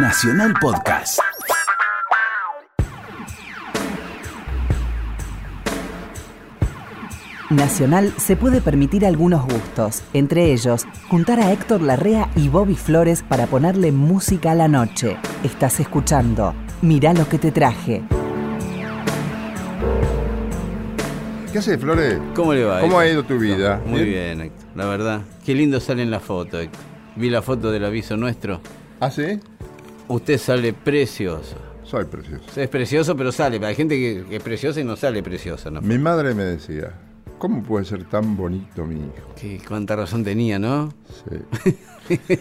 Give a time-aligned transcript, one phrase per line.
[0.00, 1.18] Nacional Podcast.
[7.50, 13.24] Nacional se puede permitir algunos gustos, entre ellos juntar a Héctor Larrea y Bobby Flores
[13.24, 15.16] para ponerle música a la noche.
[15.42, 18.04] Estás escuchando Mirá lo que te traje.
[21.50, 22.20] ¿Qué haces, Flores?
[22.36, 22.80] ¿Cómo le va?
[22.82, 23.82] ¿Cómo ha ido tu vida?
[23.84, 24.68] Muy bien, Héctor.
[24.76, 25.22] La verdad.
[25.44, 26.80] Qué lindo sale en la foto, Héctor.
[27.16, 28.60] Vi la foto del aviso nuestro.
[29.00, 29.40] ¿Ah, sí?
[30.08, 31.56] Usted sale precioso.
[31.84, 32.44] Soy precioso.
[32.60, 33.64] Es precioso, pero sale.
[33.64, 35.80] Hay gente que que es preciosa y no sale preciosa, ¿no?
[35.80, 36.92] Mi madre me decía,
[37.38, 39.34] ¿cómo puede ser tan bonito mi hijo?
[39.40, 40.92] Qué, cuánta razón tenía, ¿no?
[42.08, 42.16] Sí.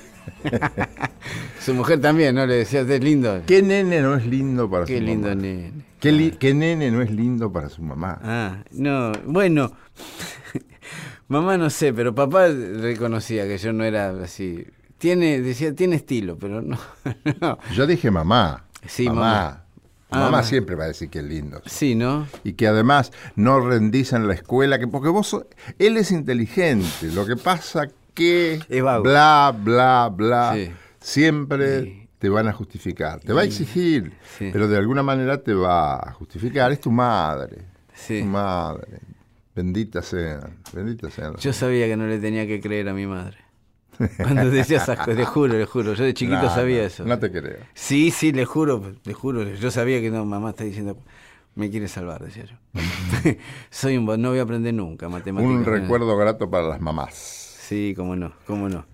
[1.60, 2.46] Su mujer también, ¿no?
[2.46, 3.42] Le decía, es lindo.
[3.46, 5.42] ¿Qué nene no es lindo para Qué su lindo mamá?
[5.42, 5.72] nene.
[6.00, 8.20] ¿Qué, li- qué nene no es lindo para su mamá?
[8.24, 9.72] Ah, no, bueno.
[11.30, 14.66] Mamá no sé, pero papá reconocía que yo no era así.
[14.98, 16.78] Tiene, decía, tiene estilo, pero no.
[17.42, 17.58] no.
[17.76, 18.66] Yo dije mamá.
[18.88, 19.22] Sí, mamá.
[19.22, 19.64] mamá.
[20.10, 21.62] Ah, mamá ma- siempre va a decir que es lindo.
[21.66, 22.28] Sí, ¿no?
[22.46, 25.38] Y que además no rendís en la escuela, que porque vos,
[25.80, 29.04] él es inteligente, lo que pasa que Es vago.
[29.04, 30.72] bla, bla, bla, Sí.
[31.02, 32.08] siempre Sí.
[32.20, 34.50] te van a justificar, te va a exigir, Sí.
[34.54, 38.22] pero de alguna manera te va a justificar, es tu madre, Sí.
[38.22, 39.00] tu madre,
[39.54, 40.40] bendita sea,
[40.74, 41.34] bendita sea.
[41.38, 43.38] Yo sabía que no le tenía que creer a mi madre.
[44.18, 45.94] Cuando decía esas cosas, le juro, le juro.
[45.94, 47.06] Yo de chiquito No, sabía no, eso.
[47.06, 47.58] No te creo.
[47.74, 49.44] Sí, sí, le juro, le juro.
[49.44, 50.98] Yo sabía que no, mamá está diciendo,
[51.56, 52.56] me quiere salvar, decía yo.
[53.70, 55.58] Soy un no voy a aprender nunca matemáticas.
[55.58, 57.14] Un recuerdo grato para las mamás.
[57.16, 58.86] Sí, cómo no, cómo no.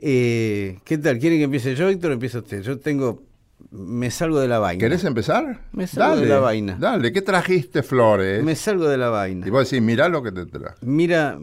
[0.00, 1.18] Eh, ¿Qué tal?
[1.18, 2.62] ¿Quieren que empiece yo, Héctor, o empieza usted?
[2.62, 3.22] Yo tengo,
[3.70, 4.80] me salgo de la vaina.
[4.80, 5.62] ¿Querés empezar?
[5.72, 6.76] Me salgo de la vaina.
[6.78, 8.42] Dale, ¿qué trajiste, Flores?
[8.44, 9.46] Me salgo de la vaina.
[9.46, 10.76] Y vos decís, mirá lo que te traje.
[10.82, 11.38] Mira,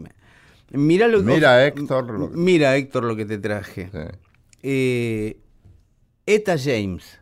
[0.76, 1.24] mira lo que...
[1.24, 3.88] Mira, Héctor, lo que- Mira, Héctor, lo que te traje.
[3.92, 3.98] Sí.
[4.62, 5.36] Eh,
[6.26, 7.18] Eta James.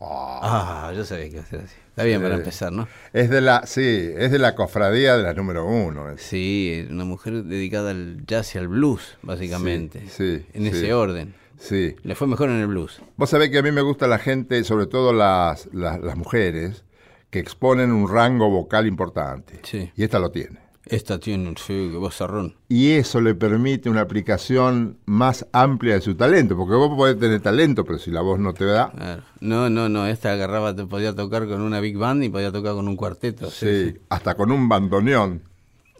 [0.00, 0.86] Ah.
[0.88, 1.74] Ah, yo sabía que iba a ser así.
[1.90, 2.38] Está bien para Sí.
[2.40, 2.88] empezar, ¿no?
[3.12, 3.82] Es de la, sí,
[4.16, 6.10] es de la cofradía de la número uno.
[6.10, 6.22] es.
[6.22, 10.00] Sí, una mujer dedicada al jazz y al blues, básicamente.
[10.08, 11.34] Sí, sí, En ese orden.
[11.58, 11.96] Sí.
[12.02, 13.00] Le fue mejor en el blues.
[13.16, 16.84] Vos sabés que a mí me gusta la gente, sobre todo las, las, las mujeres,
[17.30, 19.60] que exponen un rango vocal importante.
[19.62, 19.90] Sí.
[19.96, 20.58] Y esta lo tiene.
[20.88, 22.54] Esta tiene un sí, vozarrón.
[22.68, 27.40] Y eso le permite una aplicación más amplia de su talento, porque vos podés tener
[27.40, 29.22] talento, pero si la voz no te da, Claro.
[29.40, 30.06] No, no, no.
[30.06, 33.50] Esta agarraba, te podía tocar con una big band y podía tocar con un cuarteto.
[33.50, 35.42] sí, hasta con un bandoneón.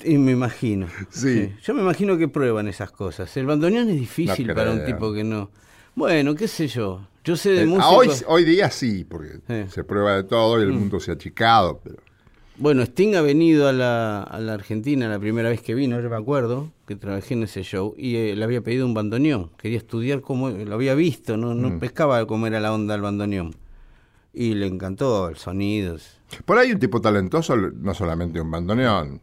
[0.05, 0.87] Y me imagino.
[1.11, 1.53] Sí.
[1.65, 3.35] Yo me imagino que prueban esas cosas.
[3.37, 5.51] El bandoneón es difícil No para un tipo que no.
[5.95, 7.01] Bueno, qué sé yo.
[7.25, 7.89] Yo sé de Eh, música.
[7.89, 9.41] hoy, hoy día sí, porque.
[9.49, 9.69] Mm.
[9.71, 11.97] se prueba de todo y el mundo se ha achicado, pero
[12.59, 16.09] Bueno, Sting ha venido a la, a la Argentina la primera vez que vino, yo
[16.09, 19.51] me acuerdo, que trabajé en ese show, y eh, le había pedido un bandoneón.
[19.59, 21.61] Quería estudiar cómo, lo había visto, no, Mm.
[21.61, 23.55] no pescaba cómo era la onda del bandoneón.
[24.33, 25.97] Y le encantó el sonido.
[26.47, 29.21] Por ahí un tipo talentoso, no solamente un bandoneón.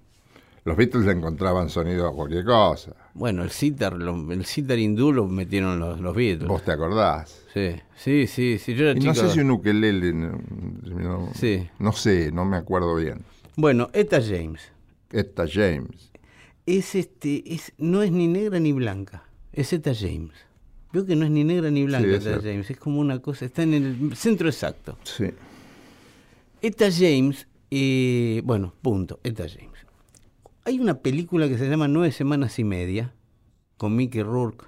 [0.65, 2.93] Los Beatles le encontraban sonido a cualquier cosa.
[3.15, 6.47] Bueno, el sitar, lo- el sitar hindú lo metieron los, los Beatles.
[6.47, 7.42] ¿Vos te acordás?
[7.53, 10.41] Sí, sí, sí, sí, yo era Y no sé si un ukelele, no,
[10.83, 11.67] no- Sí.
[11.79, 13.19] no sé, no me acuerdo bien.
[13.55, 14.61] Bueno, Etta James.
[15.11, 16.11] Esta James.
[16.65, 20.31] Es este, es, no es ni negra ni blanca, es Etta James.
[20.91, 22.39] Veo que no es ni negra ni blanca Sí, Etta.
[22.41, 24.97] James, es como una cosa, está en el centro exacto.
[25.03, 25.25] Sí.
[26.61, 29.79] Etta James, eh, bueno, punto, Etta James.
[30.65, 33.13] Hay una película que se llama Nueve Semanas y Media,
[33.77, 34.65] con Mickey Rourke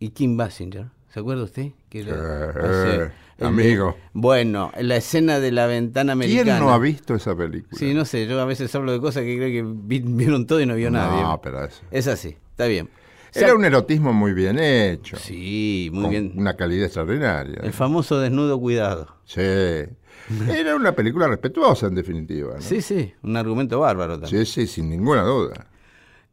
[0.00, 0.88] y Kim Basinger.
[1.12, 1.70] ¿Se acuerda usted?
[1.88, 3.10] Que Eh,
[3.40, 3.96] amigo.
[4.12, 6.44] bueno, la escena de la ventana americana.
[6.44, 7.78] ¿Quién no ha visto esa película?
[7.78, 10.60] Sí, no sé, yo a veces hablo de cosas que creo que vi- vieron todo
[10.60, 11.22] y no vio nadie.
[11.22, 11.80] No, pero eso.
[11.90, 12.88] Es así, está bien.
[13.34, 15.16] Era un erotismo muy bien hecho.
[15.18, 16.32] Sí, muy con bien.
[16.36, 17.60] Una calidad extraordinaria.
[17.62, 19.14] El famoso desnudo cuidado.
[19.24, 19.40] Sí.
[19.40, 22.54] Era una película respetuosa, en definitiva.
[22.56, 22.60] ¿no?
[22.60, 24.44] Sí, sí, un argumento bárbaro también.
[24.46, 25.66] sí, sí, sin ninguna duda.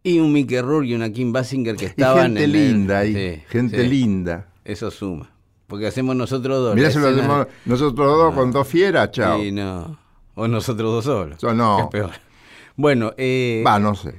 [0.03, 2.99] Y un Mickey Rourke y una Kim Basinger que Y estaban gente en el- linda
[2.99, 3.13] ahí.
[3.13, 4.47] Sí, gente sí, linda.
[4.65, 5.31] Eso suma.
[5.67, 6.75] Porque hacemos nosotros dos.
[6.75, 9.39] Mirá si lo hacemos nosotros dos con dos fieras, chao.
[9.39, 9.97] Sí, no.
[10.35, 11.37] O nosotros dos solos.
[11.39, 11.79] Yo no.
[11.79, 12.11] Es peor.
[12.75, 14.15] Bueno, eh, Va, no sé.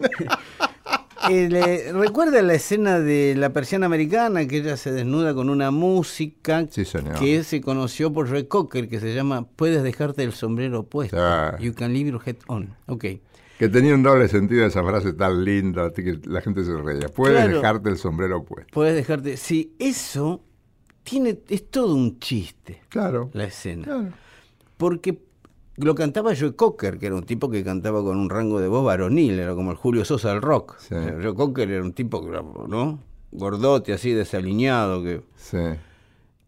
[1.30, 6.66] eh, ¿recuerda la escena de la persiana americana que ella se desnuda con una música
[6.70, 6.84] Sí,
[7.18, 11.16] que se conoció por Ray Cocker que se llama Puedes dejarte el sombrero puesto.
[11.18, 11.64] Sí.
[11.64, 12.74] You can leave your head on.
[12.86, 13.04] Ok.
[13.58, 17.08] Que tenía un doble sentido esa frase tan linda que la gente se reía.
[17.08, 17.56] Puedes Claro.
[17.56, 18.70] dejarte el sombrero puesto.
[18.72, 19.36] Puedes dejarte.
[19.36, 20.42] Sí, eso
[21.04, 23.30] tiene, es todo un chiste, Claro.
[23.32, 23.84] la escena.
[23.84, 24.08] Claro.
[24.76, 25.22] Porque
[25.76, 28.84] lo cantaba Joe Cocker, que era un tipo que cantaba con un rango de voz
[28.84, 30.76] varonil, era como el Julio Sosa del rock.
[30.78, 30.94] Sí.
[30.94, 32.20] O sea, Joe Cocker era un tipo,
[32.68, 32.98] ¿no?
[33.32, 35.22] Gordote, así, desaliñado, que...
[35.36, 35.58] Sí.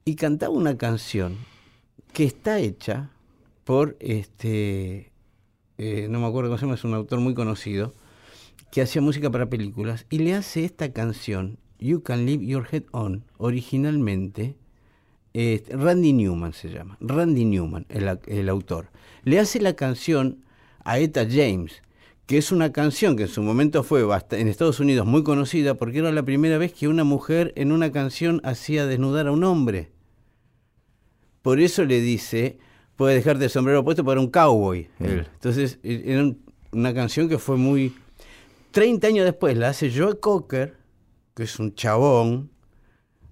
[0.05, 1.37] y cantaba una canción
[2.13, 3.11] que está hecha
[3.65, 5.13] por este,
[5.79, 7.95] eh, no me acuerdo cómo se llama, es un autor muy conocido,
[8.71, 12.85] que hacía música para películas, y le hace esta canción, You Can Leave Your Head
[12.91, 14.57] On, originalmente,
[15.33, 18.91] este, Randy Newman se llama, Randy Newman, el, el autor.
[19.23, 20.43] Le hace la canción
[20.85, 21.83] a Etta James,
[22.27, 26.01] que es una canción que en su momento fue en Estados Unidos muy conocida porque
[26.01, 29.93] era la primera vez que una mujer en una canción hacía desnudar a un hombre.
[31.41, 32.59] Por eso le dice,
[32.99, 34.89] puede dejarte el sombrero puesto para un cowboy.
[34.99, 35.27] él.
[35.33, 36.43] Entonces, e- era un-
[36.73, 37.95] una canción que fue muy...
[38.73, 40.77] 30 años después la hace Joe Cocker,
[41.35, 42.51] que es un chabón,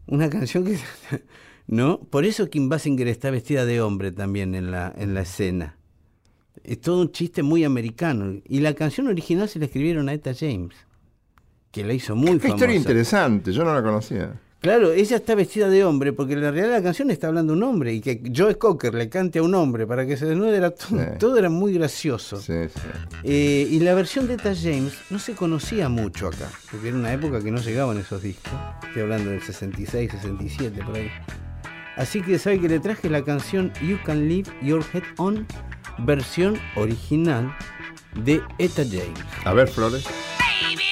[0.06, 0.78] una canción que...
[1.66, 1.98] ¿No?
[1.98, 5.76] Por eso Kim Basinger está vestida de hombre también en la, en la escena.
[6.62, 8.40] Es todo un chiste muy americano.
[8.48, 10.76] Y la canción original se la escribieron a Etta James,
[11.72, 12.54] que la hizo muy Qué famosa.
[12.54, 14.40] historia interesante, yo no la conocía.
[14.60, 17.62] Claro, ella está vestida de hombre, porque en la realidad la canción está hablando un
[17.62, 20.70] hombre, y que Joe Cocker le cante a un hombre para que se desnude, era
[20.70, 21.06] todo, Sí.
[21.20, 22.38] todo era muy gracioso.
[22.40, 22.80] Sí, sí.
[23.22, 27.12] Eh, y la versión de Etta James no se conocía mucho acá, porque era una
[27.12, 28.50] época que no llegaban esos discos.
[28.88, 31.10] Estoy hablando del 66, 67, por ahí.
[31.96, 35.46] Así que sabe que le traje la canción You Can Leave Your Head On,
[35.98, 37.54] versión original
[38.24, 39.20] de Etta James.
[39.44, 40.04] A ver, Flores.
[40.60, 40.82] Baby,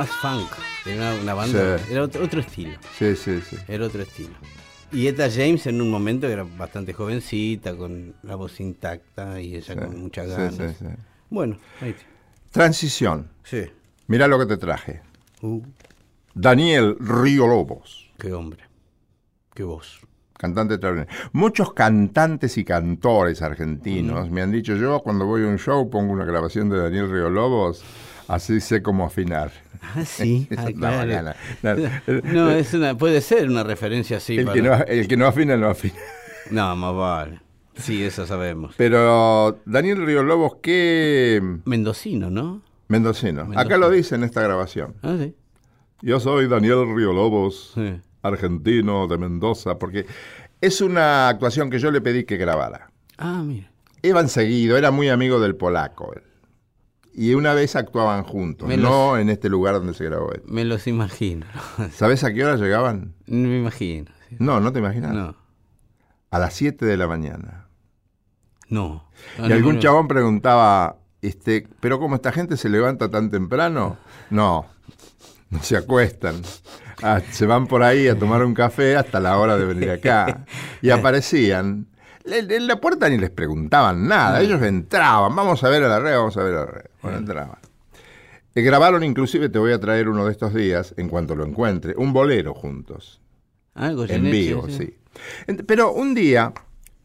[0.00, 0.50] Más funk,
[0.86, 1.84] era una, banda, Sí.
[1.92, 2.78] era otro, otro estilo.
[2.98, 3.56] Sí, sí, sí.
[3.68, 4.30] Era otro estilo.
[4.92, 9.74] Y Etta James en un momento era bastante jovencita, con la voz intacta y ella
[9.74, 10.54] Sí, con muchas ganas.
[10.54, 10.86] sí, sí.
[11.28, 12.06] Bueno, ahí te-
[12.50, 13.28] Transición.
[13.44, 13.66] sí.
[14.06, 15.02] Mira lo que te traje.
[15.42, 15.60] Uh,
[16.34, 18.64] Daniel Río Lobos, qué hombre.
[19.54, 20.00] Qué voz.
[20.38, 20.78] cantante.
[21.32, 26.12] Muchos cantantes y cantores argentinos me han dicho, yo cuando voy a un show pongo
[26.14, 27.84] una grabación de Daniel Río Lobos,
[28.34, 29.50] así sé cómo afinar.
[29.82, 30.46] Ah, sí.
[30.56, 31.34] Ah, No, claro.
[31.62, 32.32] no, no, no.
[32.32, 34.36] No, es una, puede ser una referencia así.
[34.38, 35.94] el, para- que no, el que no afina, no afina.
[36.50, 37.40] No, más vale.
[37.76, 38.74] Sí, eso sabemos.
[38.76, 41.40] Pero Daniel Río Lobos, ¿qué...?
[41.64, 42.62] Mendocino, ¿no?
[42.88, 43.48] Mendocino.
[43.56, 44.94] Acá lo dice en esta grabación.
[45.02, 45.34] Ah, sí.
[46.02, 48.00] Yo soy Daniel Río Lobos, Sí.
[48.22, 50.06] argentino de Mendoza, porque
[50.60, 52.90] es una actuación que yo le pedí que grabara.
[53.16, 53.70] Ah, mira.
[54.02, 56.12] Iban seguido, era muy amigo del polaco.
[56.14, 56.22] él.
[57.12, 60.42] Y una vez actuaban juntos, Me no en este lugar donde se grabó él.
[60.46, 61.46] Me los imagino.
[61.92, 63.14] ¿Sabes a qué hora llegaban?
[63.26, 64.10] No me imagino.
[64.28, 64.36] sí.
[64.38, 65.12] No, no te imaginas.
[65.12, 65.34] No.
[66.30, 67.66] A las 7 de la mañana.
[68.68, 69.04] No.
[69.38, 69.80] y algún no.
[69.80, 73.98] chabón preguntaba, este, ¿pero cómo esta gente se levanta tan temprano?
[74.30, 74.66] No,
[75.50, 76.36] no se acuestan.
[77.02, 80.44] Ah, se van por ahí a tomar un café hasta la hora de venir acá.
[80.82, 81.86] Y aparecían.
[82.24, 84.40] En la puerta ni les preguntaban nada.
[84.42, 85.34] Ellos entraban.
[85.34, 86.84] Vamos a ver a la red, vamos a ver a la red.
[87.02, 87.58] Bueno, entraban.
[88.54, 91.94] Eh, grabaron inclusive, te voy a traer uno de estos días, en cuanto lo encuentre,
[91.96, 93.20] un bolero juntos.
[93.74, 94.96] Ah, En vivo, sí.
[95.46, 96.52] Ent- Pero un día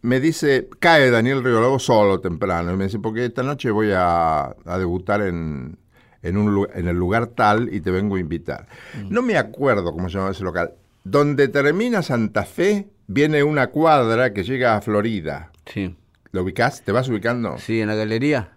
[0.01, 2.73] me dice, cae Daniel Riolobo solo temprano.
[2.73, 5.77] Y me dice, porque esta noche voy a, a debutar en,
[6.23, 8.67] en, un, en el lugar tal y te vengo a invitar.
[8.95, 9.13] Mm.
[9.13, 10.73] No me acuerdo cómo se llama ese local.
[11.05, 15.51] Donde termina Santa Fe, viene una cuadra que llega a Florida.
[15.71, 15.95] Sí.
[16.31, 16.81] ¿Lo ubicás?
[16.81, 17.57] ¿Te vas ubicando?
[17.59, 18.49] Sí, en la galería.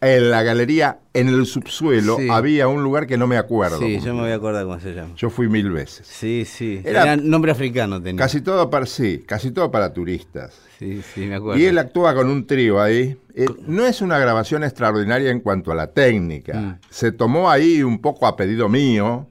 [0.00, 2.26] En la galería, en el subsuelo, Sí.
[2.30, 3.78] había un lugar que no me acuerdo.
[3.78, 5.14] Sí, yo me voy a acordar cómo se llama.
[5.16, 6.06] Yo fui mil veces.
[6.06, 6.80] Sí, sí.
[6.84, 8.18] Era- Era, nombre africano tenía.
[8.18, 10.54] Casi todo para sí, casi todo para turistas.
[10.78, 11.60] Sí, sí, me acuerdo.
[11.60, 13.16] Y él actúa con un trío ahí.
[13.36, 16.58] Eh, no es una grabación extraordinaria en cuanto a la técnica.
[16.58, 16.78] Mm.
[16.90, 19.28] Se tomó ahí un poco a pedido mío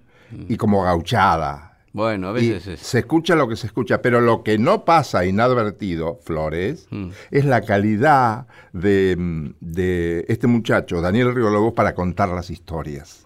[0.47, 1.72] y como gauchada.
[1.93, 2.79] Bueno, a veces es.
[2.79, 7.09] se escucha lo que se escucha, pero lo que no pasa inadvertido, Flores, Mm.
[7.29, 13.23] es la calidad de, mm, de este muchacho, Daniel Riolobos, para contar las historias.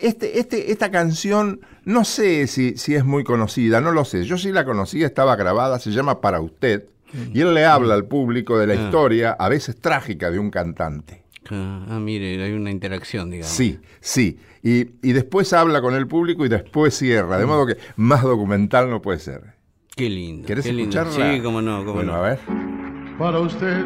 [0.00, 4.24] Este, este, esta canción, no sé si, si es muy conocida, no lo sé.
[4.24, 6.84] Yo sí la conocía, estaba grabada, se llama Para Usted,
[7.34, 8.84] y él le habla al público de la Ah.
[8.84, 11.24] historia, a veces trágica, de un cantante.
[11.50, 13.52] Ah, ah, mire, hay una interacción, digamos.
[13.52, 14.38] Sí, sí.
[14.62, 18.90] Y, y después habla con el público y después cierra, de modo que más documental
[18.90, 19.54] no puede ser.
[19.96, 20.46] Qué lindo.
[20.46, 20.96] ¿Querés qué lindo.
[20.96, 21.34] escucharla?
[21.34, 22.18] Sí, cómo no, cómo bueno, no.
[22.18, 22.38] a ver.
[23.18, 23.84] Para usted,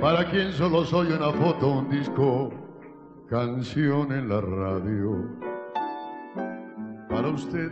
[0.00, 2.50] para quien solo soy una foto, un disco,
[3.28, 5.28] canción en la radio.
[7.08, 7.70] Para usted,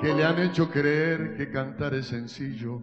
[0.00, 2.82] que le han hecho creer que cantar es sencillo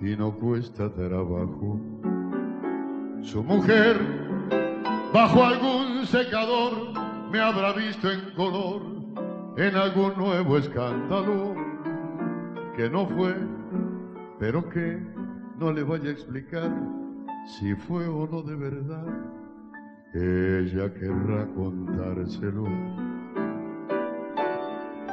[0.00, 1.80] y no cuesta trabajo.
[3.24, 3.96] Su mujer,
[5.12, 6.92] bajo algún secador,
[7.30, 8.82] me habrá visto en color
[9.56, 11.54] en algún nuevo escándalo
[12.76, 13.34] que no fue
[14.38, 15.00] pero que
[15.58, 16.70] no le vaya a explicar
[17.46, 19.06] si fue o no de verdad.
[20.12, 22.64] Ella querrá contárselo.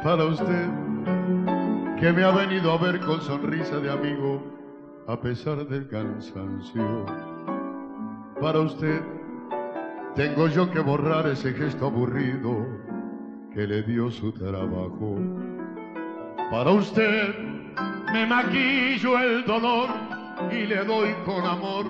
[0.04, 0.70] Para usted,
[2.00, 4.42] que me ha venido a ver con sonrisa de amigo,
[5.08, 7.06] a pesar del cansancio.
[8.42, 9.04] Para usted,
[10.16, 12.66] tengo yo que borrar ese gesto aburrido
[13.54, 15.20] que le dio su trabajo.
[16.50, 17.36] Para usted
[18.12, 19.90] me maquillo el dolor
[20.52, 21.86] y le doy con amor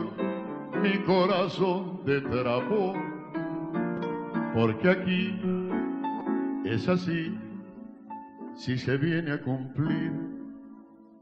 [0.84, 2.96] mi corazón de trapo.
[4.53, 5.39] Porque aquí
[6.65, 7.34] es así,
[8.55, 10.12] si se viene a cumplir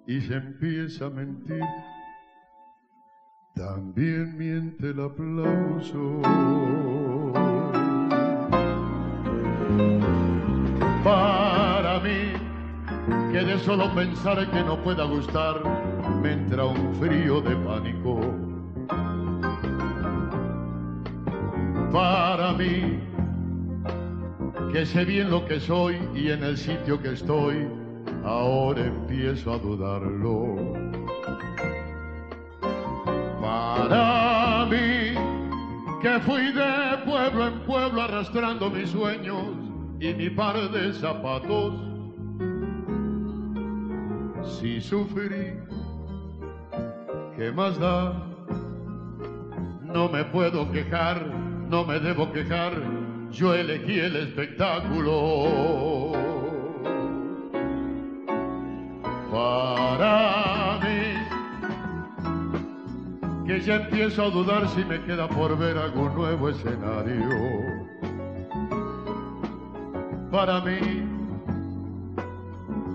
[0.07, 1.63] y se empieza a mentir,
[3.53, 6.21] también miente el aplauso.
[11.03, 15.61] Para mí, que de solo pensar que no pueda gustar
[16.21, 18.19] me entra un frío de pánico.
[21.91, 22.99] Para mí,
[24.71, 27.67] que sé bien lo que soy y en el sitio que estoy,
[28.23, 30.58] ahora empiezo a dudarlo.
[33.89, 35.15] Para mí,
[35.99, 39.43] que fui de pueblo en pueblo arrastrando mis sueños
[39.99, 41.73] y mi par de zapatos.
[44.43, 45.55] Si sufrí,
[47.35, 48.13] ¿qué más da?
[49.81, 51.25] No me puedo quejar,
[51.67, 52.73] no me debo quejar,
[53.31, 56.11] yo elegí el espectáculo.
[59.31, 60.68] Para
[63.49, 67.27] que ya empiezo a dudar si me queda por ver algún nuevo escenario.
[70.29, 70.77] Para mí,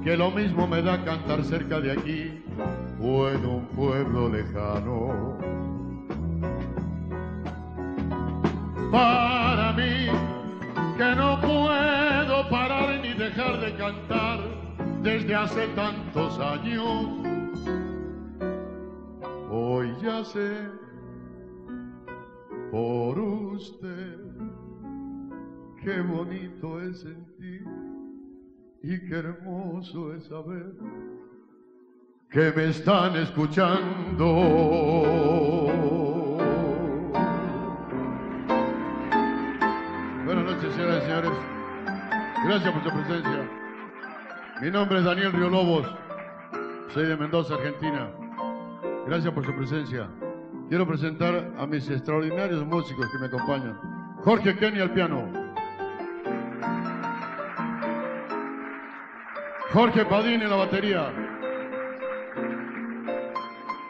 [0.04, 2.44] que lo mismo me da cantar cerca de aquí
[3.02, 5.36] o en un pueblo lejano.
[8.92, 10.06] Para mí,
[10.96, 14.38] que no puedo parar ni dejar de cantar
[15.02, 17.33] desde hace tantos años.
[19.84, 20.66] Hoy ya sé
[22.70, 24.18] por usted
[25.82, 27.66] qué bonito es sentir
[28.82, 30.72] y qué hermoso es saber
[32.30, 34.24] que me están escuchando.
[40.24, 41.32] Buenas noches, señoras y señores.
[42.46, 43.50] Gracias por su presencia.
[44.62, 45.86] Mi nombre es Daniel Río Lobos.
[46.94, 48.23] Soy de Mendoza, Argentina.
[49.06, 50.08] Gracias por su presencia.
[50.68, 53.78] Quiero presentar a mis extraordinarios músicos que me acompañan.
[54.22, 55.28] Jorge Kenny al piano.
[59.72, 61.12] Jorge Padín en la batería.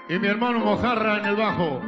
[0.08, 1.80] Y mi hermano Mojarra en el bajo.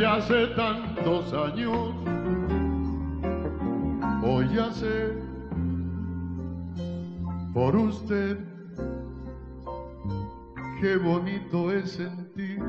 [0.00, 1.94] Desde hace tantos años.
[4.22, 5.12] Hoy sé,
[7.52, 8.38] por usted,
[10.80, 12.62] qué bonito es sentir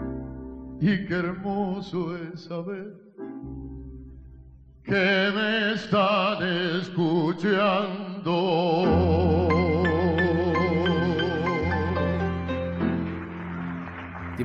[0.81, 2.99] y qué hermoso es saber
[4.83, 6.43] que me están
[6.79, 8.00] escuchando.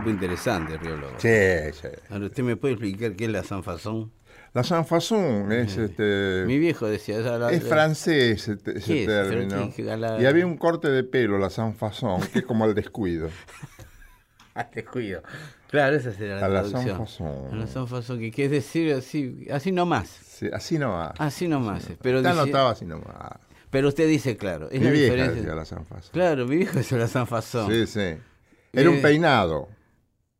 [0.07, 1.15] Tipo interesante, Río Lobo.
[1.19, 1.29] Sí,
[1.73, 1.89] sí.
[2.11, 4.13] Ahora, ¿usted me puede explicar qué es la sanfazón?
[4.55, 6.45] La Sanfaçon es este.
[6.47, 7.19] Mi viejo decía...
[7.19, 9.07] esa la- Es la- francés ese, ese ¿Qué es?
[9.07, 9.97] término.
[9.99, 13.29] La- Y había un corte de pelo, la Sanfaçon, que es como el descuido.
[14.59, 15.23] Ah, te cuido.
[15.69, 16.97] Claro, esa será la A la traducción.
[16.97, 17.53] sanfazón.
[17.53, 20.09] A la sanfazón, que quiere decir así, así nomás.
[20.09, 21.13] Sí, así nomás.
[21.19, 21.91] Así nomás.
[21.91, 21.99] es.
[22.01, 23.33] Pero, Está dice- anotado así nomás.
[23.69, 25.43] pero usted dice, claro, es Mi la vieja diferencia.
[25.55, 26.01] decía la.
[26.11, 27.71] Claro, mi viejo decía la sanfazón.
[27.71, 28.17] Sí, sí.
[28.73, 29.69] Era un Eh, peinado.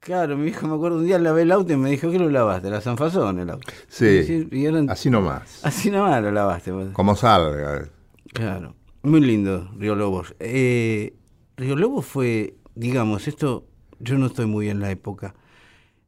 [0.07, 2.31] Claro, mi hijo me acuerdo un día lavé el auto y me dijo, ¿qué lo
[2.31, 2.71] lavaste?
[2.71, 3.67] La sanfazón el auto.
[3.89, 4.47] Sí.
[4.53, 5.65] Y eran- Así nomás.
[5.65, 6.73] así nomás lo lavaste.
[6.93, 7.89] Como salga.
[8.33, 10.37] Claro, muy lindo Río Lobos.
[10.39, 11.15] Eh,
[11.57, 13.67] Río Lobos fue, digamos, esto,
[13.99, 15.35] yo no estoy muy en la época.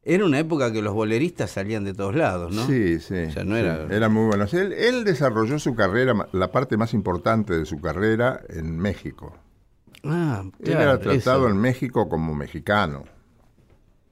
[0.04, 2.64] Era una época que los boleristas salían de todos lados, ¿no?
[2.66, 3.14] Sí, sí.
[3.24, 3.60] O sea, no sí.
[3.62, 3.82] era...
[3.90, 4.46] Era muy bueno.
[4.52, 9.36] Él, él desarrolló su carrera, la parte más importante de su carrera en México.
[10.04, 11.48] Ah, Él claro, era tratado eso.
[11.48, 13.04] en México como mexicano.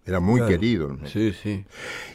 [0.07, 0.51] Era muy Claro.
[0.53, 0.97] querido.
[1.07, 1.66] Sí, sí.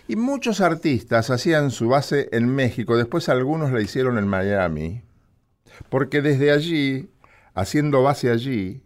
[0.08, 5.02] Y muchos artistas hacían su base en México, después algunos la hicieron en Miami,
[5.90, 7.10] porque desde allí,
[7.54, 8.82] haciendo base allí,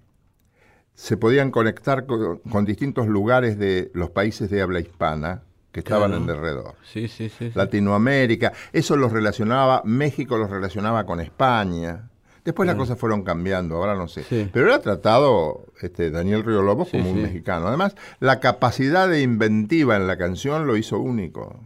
[0.96, 6.10] se podían conectar con, con distintos lugares de los países de habla hispana que estaban
[6.12, 6.22] Claro.
[6.22, 6.76] en derredor.
[6.84, 7.50] Sí, sí, sí.
[7.50, 7.52] sí.
[7.54, 12.10] Latinoamérica, eso los relacionaba, México los relacionaba con España.
[12.46, 14.24] Después las cosas fueron cambiando, ahora no sé.
[14.24, 14.48] Sí.
[14.54, 17.24] Pero era tratado este, Daniel Río Lobos Sí, como un sí.
[17.24, 17.68] mexicano.
[17.68, 21.60] Además, la capacidad de inventiva en la canción lo hizo único.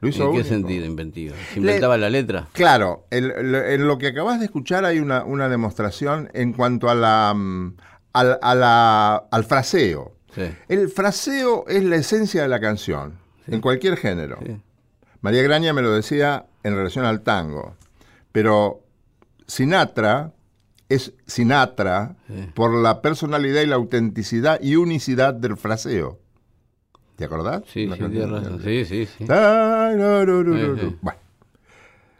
[0.00, 1.34] Lo hizo ¿En qué sentido inventivo?
[1.52, 2.46] ¿Se inventaba la letra?
[2.52, 6.88] Claro, el- el- en lo que acabas de escuchar hay una, una demostración en cuanto
[6.88, 7.74] a la, mm,
[8.14, 10.12] al, a la- al fraseo.
[10.68, 13.14] El fraseo es la esencia de la canción,
[13.48, 14.38] en cualquier género.
[15.22, 17.74] María Graña me lo decía en relación al tango,
[18.32, 18.80] pero
[19.50, 20.32] Sinatra
[20.88, 22.34] es Sinatra Sí.
[22.54, 26.20] por la personalidad y la autenticidad y unicidad del fraseo.
[27.16, 27.64] ¿Te acordás?
[27.66, 28.62] Sí, sí, razón.
[28.62, 29.24] Sí, sí, sí.
[29.24, 30.76] Tararararuru.
[30.76, 30.96] Sí, sí.
[31.02, 31.18] Bueno,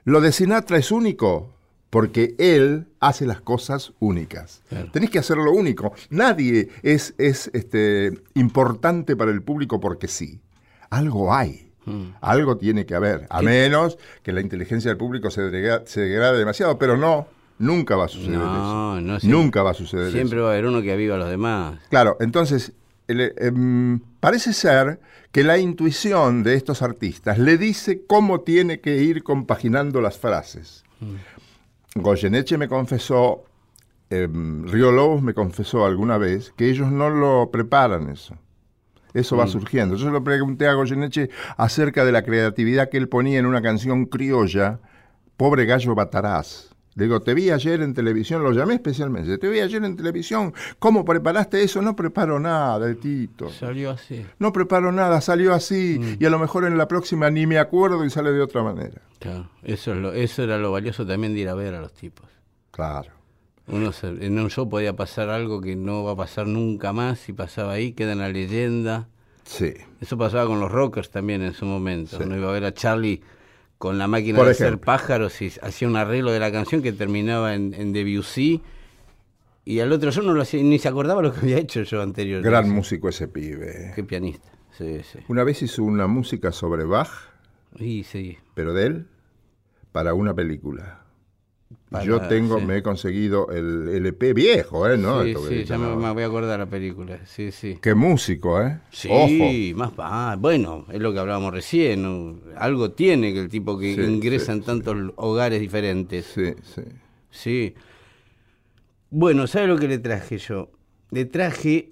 [0.05, 1.55] lo de Sinatra es único
[1.89, 4.63] porque él hace las cosas únicas.
[4.69, 4.91] Claro.
[4.91, 5.93] Tenés que hacerlo único.
[6.11, 10.41] Nadie es, es este, importante para el público porque sí.
[10.91, 11.70] Algo hay.
[11.87, 12.03] Mm.
[12.21, 13.27] Algo tiene que haber.
[13.31, 17.27] A menos que la inteligencia del público se degrade, se degrade demasiado, pero no,
[17.59, 19.01] nunca va a suceder No, eso.
[19.01, 20.45] no, siempre- nunca va a suceder Siempre eso.
[20.45, 21.79] va a haber uno que aviva a los demás.
[21.89, 22.73] Claro, entonces,
[23.09, 25.01] el, em, parece ser
[25.33, 30.85] que la intuición de estos artistas le dice cómo tiene que ir compaginando las frases.
[31.95, 33.45] Goyeneche me confesó,
[34.11, 38.37] em, Río Lobos me confesó alguna vez que ellos no lo preparan eso.
[39.15, 39.97] Eso va surgiendo.
[39.97, 43.63] Yo se lo pregunté a Goyeneche acerca de la creatividad que él ponía en una
[43.63, 44.81] canción criolla,
[45.37, 46.71] Pobre Gallo Bataraz.
[46.97, 50.53] Le digo, te vi ayer en televisión, lo llamé especialmente, te vi ayer en televisión,
[50.81, 51.81] ¿cómo preparaste eso?
[51.81, 53.49] No preparo nada, Tito.
[53.49, 54.27] Salió así.
[54.39, 58.05] No preparo nada, salió así, y a lo mejor en la próxima ni me acuerdo
[58.05, 59.03] y sale de otra manera.
[59.21, 61.93] Claro, eso, es lo, eso era lo valioso también de ir a ver a los
[61.93, 62.29] tipos.
[62.73, 63.20] Claro.
[63.73, 67.29] Uno se- en un show podía pasar algo que no va a pasar nunca más,
[67.29, 69.09] y pasaba ahí, queda en la leyenda.
[69.45, 69.73] Sí.
[70.01, 72.17] Eso pasaba con los rockers también en su momento.
[72.19, 72.23] Sí.
[72.25, 73.23] Uno iba a ver a Charlie
[73.79, 76.93] con la máquina Por de hacer pájaros y hacía un arreglo de la canción que
[76.93, 78.63] terminaba en, en Debussy.
[79.65, 82.03] Y al otro yo no lo hacía, ni se acordaba lo que había hecho yo
[82.03, 82.43] anterior.
[82.43, 83.93] Gran músico ese pibe.
[83.95, 84.51] Qué pianista.
[84.77, 85.19] Sí, sí.
[85.29, 87.11] Una vez hizo una música sobre Bach,
[87.79, 88.39] Y sí.
[88.55, 89.07] pero de él,
[89.93, 91.00] para una película.
[91.91, 92.65] Para- Yo tengo, sí.
[92.65, 94.97] me he conseguido el LP viejo, ¿eh?
[94.97, 95.23] ¿No?
[95.25, 97.19] Sí, ya me, voy a acordar la película.
[97.27, 97.79] Sí, sí.
[97.83, 98.81] Qué músico, ¿eh?
[98.91, 99.79] Sí, Ojo.
[99.79, 102.03] más ah, bueno, es lo que hablábamos recién.
[102.03, 102.39] ¿no?
[102.57, 106.27] Algo tiene que el tipo que Sí, ingresa en tantos hogares diferentes.
[106.27, 106.83] Sí, sí.
[107.31, 107.75] Sí.
[109.11, 110.71] Bueno, ¿sabe lo que le traje yo?
[111.11, 111.91] Le traje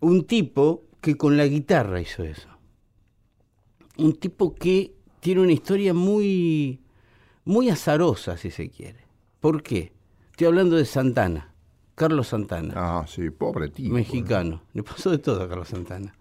[0.00, 2.48] un tipo que con la guitarra hizo eso.
[3.96, 6.80] Un tipo que tiene una historia muy,
[7.44, 9.07] muy azarosa, si se quiere.
[9.40, 9.92] ¿Por qué?
[10.30, 11.52] Estoy hablando de Santana,
[11.94, 13.94] Carlos Santana, Ah, sí, pobre tipo.
[13.94, 14.62] mexicano.
[14.72, 16.14] Le pasó de todo a Carlos Santana.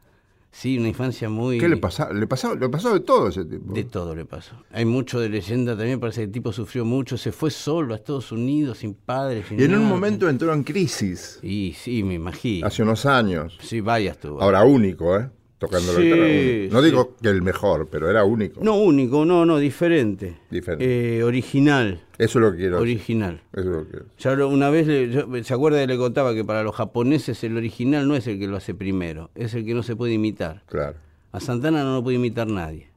[0.50, 1.60] Sí, una infancia muy...
[1.60, 2.12] ¿Qué le pasó?
[2.12, 3.74] Le pasó, le pasó de todo a ese tipo.
[3.74, 4.56] De todo le pasó.
[4.72, 7.98] Hay mucho de leyenda también, parece que el tipo sufrió mucho, se fue solo a
[7.98, 9.46] Estados Unidos, sin padres.
[9.50, 12.66] sin y en un momento entró en crisis, Y sí, me imagino.
[12.66, 13.56] hace unos años.
[13.62, 14.42] Sí, varias tuvo.
[14.42, 15.30] Ahora único, ¿eh?
[15.60, 16.24] Tocando la Sí, guitarra.
[16.26, 16.74] único.
[16.74, 16.86] No sí.
[16.86, 18.62] digo que el mejor, pero era único.
[18.64, 20.38] No único, no, no, diferente.
[20.52, 21.18] Diferente.
[21.18, 22.80] Eh, original, Eso es lo que quiero.
[22.80, 22.96] decir.
[22.98, 23.42] original.
[23.54, 24.06] Eso es lo que quiero.
[24.20, 27.44] Ya lo- una vez, le- yo- ¿se acuerda que le contaba que para los japoneses
[27.44, 30.14] el original no es el que lo hace primero, es el que no se puede
[30.14, 30.62] imitar?
[30.68, 30.96] Claro.
[31.32, 32.90] A Santana no lo puede imitar nadie.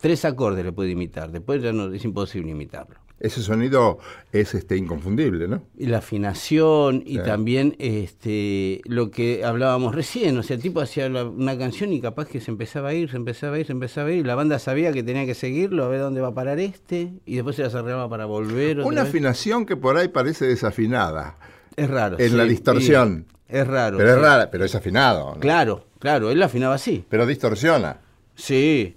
[0.00, 2.96] Tres acordes le puede imitar, después ya no, es imposible imitarlo.
[3.18, 3.98] Ese sonido
[4.30, 5.62] es este inconfundible, ¿no?
[5.78, 7.22] Y la afinación y Sí.
[7.24, 12.28] también este lo que hablábamos recién, o sea, el tipo hacía una canción y capaz
[12.28, 14.34] que se empezaba a ir, se empezaba a ir, se empezaba a ir, y la
[14.34, 17.56] banda sabía que tenía que seguirlo, a ver dónde va a parar este, y después
[17.56, 18.80] se las arreglaba para volver.
[18.80, 19.08] Una vez.
[19.08, 21.38] afinación que por ahí parece desafinada.
[21.76, 22.18] Es raro.
[22.20, 23.26] en la distorsión.
[23.48, 23.96] es raro.
[23.96, 25.34] Pero es rara, pero es afinado.
[25.34, 25.40] ¿no?
[25.40, 27.04] Claro, claro, él la afinaba así.
[27.08, 27.98] Pero distorsiona.
[28.34, 28.94] Sí,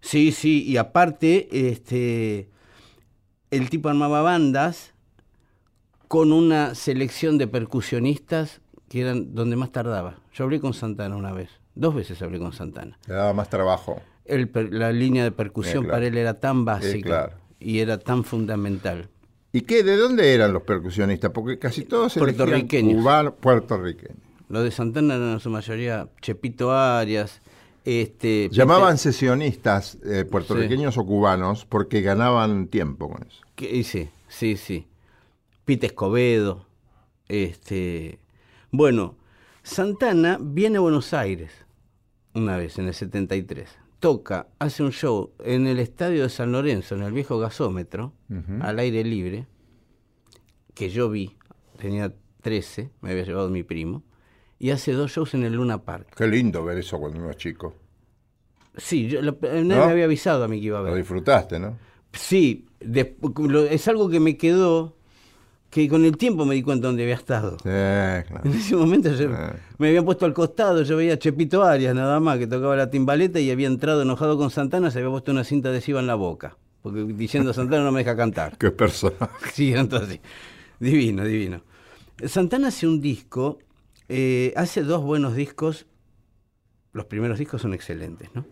[0.00, 2.48] sí, sí, y aparte, este,
[3.50, 4.92] el tipo armaba bandas
[6.08, 10.18] con una selección de percusionistas que eran donde más tardaba.
[10.32, 12.98] Yo hablé con Santana una vez, dos veces hablé con Santana.
[13.06, 14.00] Le daba más trabajo.
[14.24, 15.92] El la línea de percusión Eh, claro.
[15.92, 17.32] para él era tan básica claro.
[17.58, 19.08] y era tan fundamental.
[19.52, 19.82] ¿Y qué?
[19.82, 21.30] ¿De dónde eran los percusionistas?
[21.32, 23.02] Porque casi todos elegían Puertorriqueños.
[23.02, 24.18] cubanos- puertorriqueños.
[24.48, 27.40] Los de Santana eran en su mayoría Chepito Arias,
[27.90, 33.40] este, Llamaban Peter- sesionistas eh, puertorriqueños o cubanos porque ganaban tiempo con eso.
[33.56, 34.86] Que- sí, sí, sí.
[35.64, 36.66] Pete Escobedo.
[37.28, 38.18] Este,
[38.70, 39.16] bueno,
[39.62, 41.52] Santana viene a Buenos Aires
[42.34, 43.68] una vez, en el 73.
[43.98, 48.14] Toca, hace un show en el estadio de San Lorenzo, en el viejo gasómetro,
[48.60, 49.46] al aire libre,
[50.74, 51.36] que yo vi,
[51.78, 54.02] tenía 13, me había llevado mi primo,
[54.58, 56.14] y hace dos shows en el Luna Park.
[56.16, 57.74] Qué lindo ver eso cuando uno es chico.
[58.76, 59.86] Sí, yo, lo- nadie ¿No?
[59.86, 60.96] me había avisado a mí que iba a Lo ver.
[60.96, 61.76] disfrutaste, ¿no?
[62.12, 64.96] Sí, de- lo- es algo que me quedó,
[65.70, 67.52] que con el tiempo me di cuenta dónde había estado.
[67.58, 68.40] Sí, claro.
[68.44, 69.28] En ese momento yo
[69.78, 72.90] me habían puesto al costado, yo veía a Chepito Arias nada más, que tocaba la
[72.90, 76.14] timbaleta y había entrado enojado con Santana, se había puesto una cinta adhesiva en la
[76.16, 78.56] boca, porque diciendo Santana no me deja cantar.
[78.58, 79.50] Qué personaje.
[79.52, 80.20] Sí, entonces,
[80.80, 81.62] divino, divino.
[82.26, 83.58] Santana hace un disco,
[84.08, 85.86] eh, hace dos buenos discos,
[86.92, 88.44] los primeros discos son excelentes, ¿no?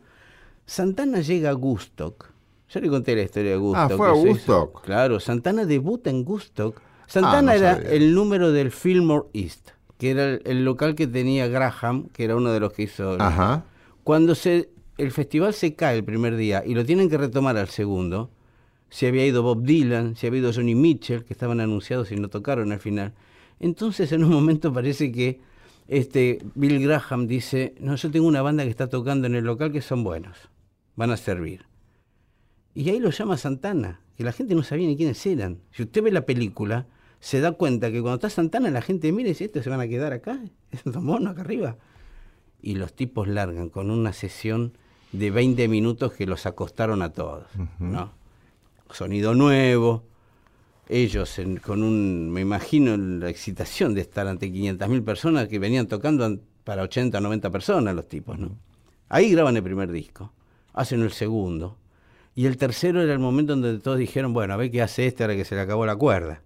[0.69, 2.27] Santana llega a Gustock,
[2.69, 3.91] ya le conté la historia de Gustock.
[3.93, 4.83] Ah, fue a Woodstock.
[4.85, 6.81] Claro, Santana debuta en Gustock.
[7.07, 7.91] Santana Ah, no era sabía.
[7.93, 12.37] el número del Fillmore East, que era el, el local que tenía Graham, que era
[12.37, 13.15] uno de los que hizo...
[13.15, 13.65] el- Ajá.
[14.05, 17.69] Cuando se, el festival se cae el primer día y lo tienen que retomar al
[17.69, 18.29] segundo,
[18.91, 22.29] se había ido Bob Dylan, se había ido Johnny Mitchell, que estaban anunciados y no
[22.29, 23.15] tocaron al final.
[23.59, 25.41] Entonces en un momento parece que
[25.89, 29.73] este Bill Graham dice, no, yo tengo una banda que está tocando en el local
[29.73, 30.37] que son buenos,
[30.99, 31.65] van a servir.
[32.75, 35.59] Y ahí lo llama Santana, que la gente no sabía ni quiénes eran.
[35.73, 36.87] Si usted ve la película,
[37.21, 39.81] se da cuenta que cuando está Santana la gente mira y dice, ¿estos se van
[39.81, 40.41] a quedar acá?
[40.73, 41.77] ¿Estos monos acá arriba?
[42.61, 44.73] y los tipos largan con una sesión
[45.13, 47.45] de 20 minutos que los acostaron a todos,
[47.79, 48.11] ¿no?
[48.91, 50.03] Sonido nuevo,
[50.89, 55.87] ellos en- con un, me imagino la excitación de estar ante 500.000 personas que venían
[55.87, 58.51] tocando an- para 80 o 90 personas los tipos, ¿no?
[59.09, 60.33] Ahí graban el primer disco,
[60.79, 61.77] hacen el segundo,
[62.35, 65.07] y el tercero era el momento en donde todos dijeron, bueno, a ver qué hace
[65.07, 66.43] este ahora que se le acabó la cuerda.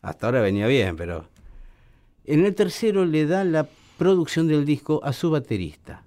[0.00, 1.28] Hasta ahora venía bien, pero...
[2.24, 6.04] En el tercero le da la producción del disco a su baterista,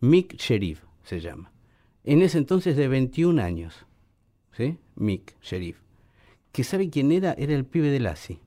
[0.00, 1.52] Mick Sheriff se llama.
[2.04, 3.86] En ese entonces de 21 años,
[4.56, 4.78] ¿sí?
[4.96, 5.78] Mick Sheriff.
[6.52, 8.40] Que sabe quién era, era el pibe de Lassie.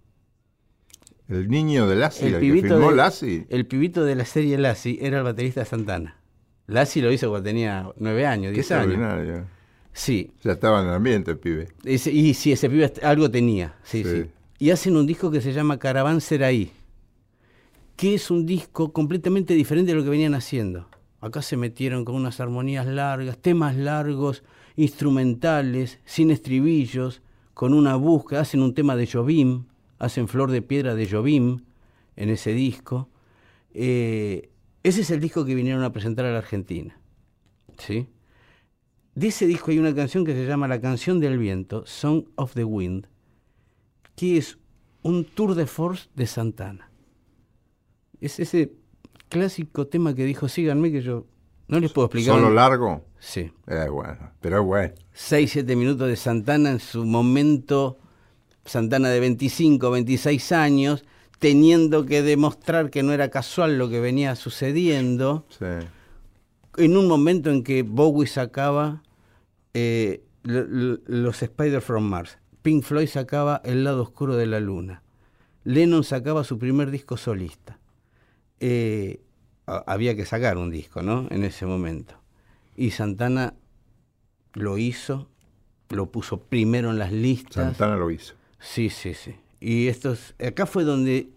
[1.30, 3.46] El niño de Lassie, el, que filmó de- Lassie.
[3.50, 6.18] el pibito de la serie Lassie era el baterista Santana.
[6.67, 9.45] Lassie lo hizo cuando tenía 9 años, 10 años.
[9.91, 11.67] Sí, Ya estaba en el ambiente el pibe.
[11.84, 14.10] Ese- y sí, ese pibe algo tenía, sí, Sí.
[14.23, 14.30] sí.
[14.60, 16.71] Y hacen un disco que se llama Caravanserai,
[17.95, 20.88] que es un disco completamente diferente de lo que venían haciendo.
[21.21, 24.43] Acá se metieron con unas armonías largas, temas largos,
[24.76, 27.21] instrumentales, sin estribillos,
[27.54, 29.65] con una búsqueda, hacen un tema de Jobim,
[29.99, 31.60] hacen Flor de Piedra de Jobim
[32.15, 33.10] en ese disco.
[33.73, 34.49] Eh,
[34.84, 37.00] ese es el disco que vinieron a presentar a la Argentina.
[37.78, 38.08] ¿sí?
[39.15, 42.54] De ese disco hay una canción que se llama La canción del viento, Song of
[42.54, 43.08] the Wind,
[44.15, 44.58] que es
[45.02, 46.89] un tour de force de Santana.
[48.19, 48.74] Es ese
[49.30, 51.28] clásico tema que dijo, síganme que yo
[51.67, 52.36] no les puedo explicar.
[52.36, 53.06] ¿Solo largo?
[53.19, 53.52] Sí.
[53.67, 54.93] Es bueno, pero es bueno.
[55.13, 58.00] 6, 7 minutos de Santana en su momento,
[58.65, 61.06] Santana de 25, 26 años,
[61.39, 65.65] teniendo que demostrar que no era casual lo que venía sucediendo, Sí.
[66.78, 69.04] en un momento en que Bowie sacaba
[69.76, 74.60] eh, lo- lo- los Spider from Mars, Pink Floyd sacaba El lado oscuro de la
[74.60, 75.02] luna,
[75.63, 77.80] Lennon sacaba su primer disco solista.
[78.60, 79.22] Eh,
[79.65, 81.28] había que sacar un disco, ¿no?
[81.32, 82.15] En ese momento.
[82.76, 83.54] Y Santana
[84.54, 85.28] lo hizo,
[85.89, 87.54] lo puso primero en las listas.
[87.65, 88.36] Santana lo hizo.
[88.60, 89.36] Sí, sí, sí.
[89.63, 91.30] Y estos, acá fue donde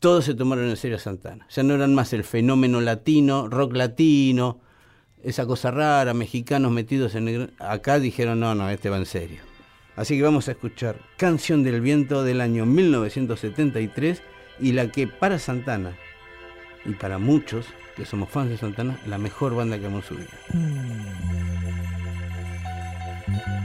[0.00, 1.46] todos se tomaron en serio a Santana.
[1.48, 4.58] Ya no eran más el fenómeno latino, rock latino,
[5.22, 7.52] esa cosa rara, mexicanos metidos en el...
[7.60, 9.42] Acá dijeron, no, no, este va en serio.
[9.94, 14.22] Así que vamos a escuchar Canción del Viento del año 1973
[14.58, 15.96] y la que para Santana,
[16.84, 20.30] y para muchos que somos fans de Santana, la mejor banda que hemos subido.
[23.36, 23.59] Es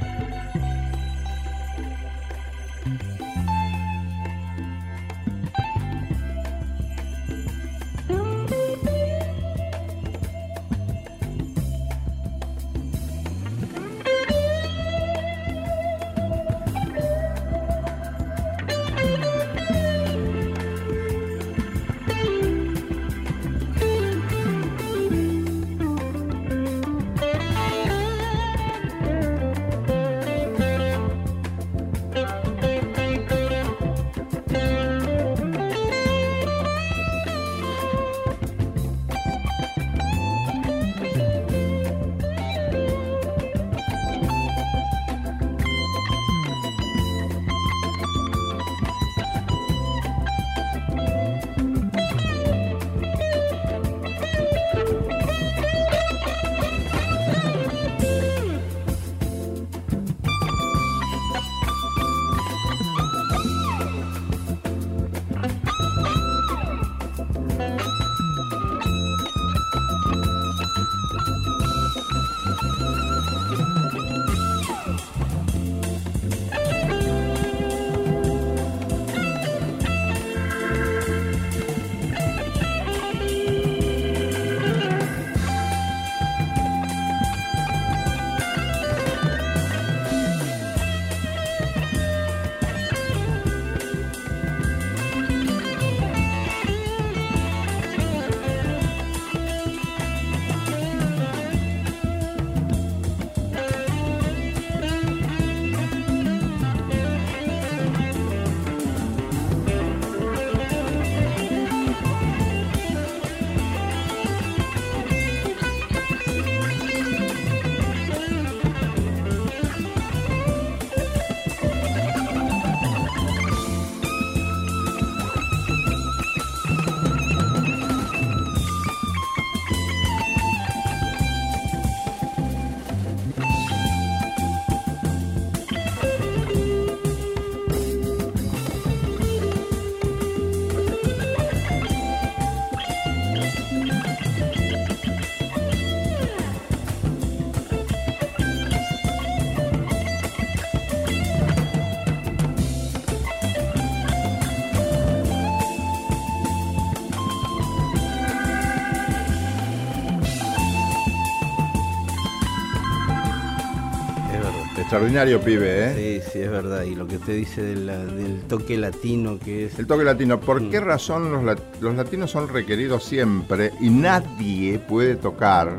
[165.00, 166.22] Extraordinario pibe, ¿eh?
[166.24, 166.84] Sí, sí, es verdad.
[166.84, 169.78] Y lo que usted dice de la- del toque latino que es...
[169.78, 170.40] El toque latino.
[170.40, 170.70] ¿Por Mm.
[170.72, 175.70] qué razón los, lat- los latinos son requeridos siempre y nadie puede tocar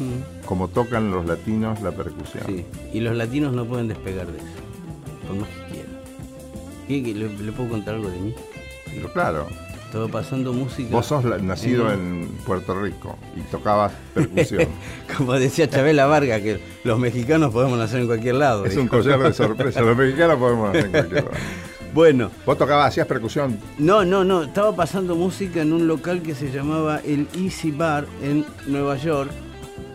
[0.00, 2.42] Mm, como tocan los latinos la percusión?
[2.48, 4.46] Sí, y los latinos no pueden despegar de eso,
[5.28, 5.92] por más que quieran.
[6.88, 8.34] ¿Qué- qué- le, le puedo contar algo de mí?
[8.92, 9.46] Pero claro,
[9.90, 10.88] Estaba pasando música.
[10.92, 14.68] vos sos nacido en Puerto Rico y tocabas percusión.
[15.16, 18.64] Como decía Chabela Varga, que los mexicanos podemos nacer en cualquier lado.
[18.66, 18.82] es dijo.
[18.82, 19.80] un collar de sorpresa.
[19.80, 21.36] Los mexicanos podemos hacer cualquier cosa.
[21.92, 23.58] Bueno, Vos tocabas, hacías percusión.
[23.78, 24.44] no, no, no.
[24.44, 29.32] Estaba pasando música en un local que se llamaba el Easy Bar en Nueva York.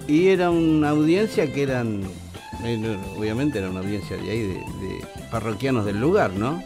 [0.05, 2.01] Y era una audiencia que eran
[2.65, 6.61] Eh, obviamente era una audiencia de ahí, de, de parroquianos del lugar, ¿no?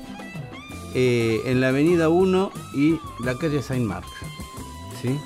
[0.95, 4.07] Eh, en la avenida 1 y la calle Saint Marx.
[5.01, 5.09] ¿Sí?
[5.09, 5.19] ¿Mm?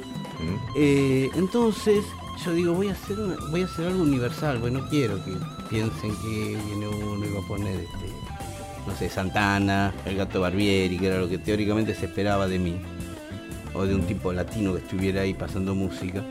[0.76, 2.04] Eh, entonces
[2.46, 5.32] yo digo, voy a hacer una- voy a hacer algo universal, pues no quiero que
[5.70, 8.08] piensen que viene uno y va a poner este,
[8.86, 12.76] no sé, Santana, el gato Barbieri, que era lo que teóricamente se esperaba de mí.
[13.76, 16.24] O de un tipo latino que estuviera ahí pasando música.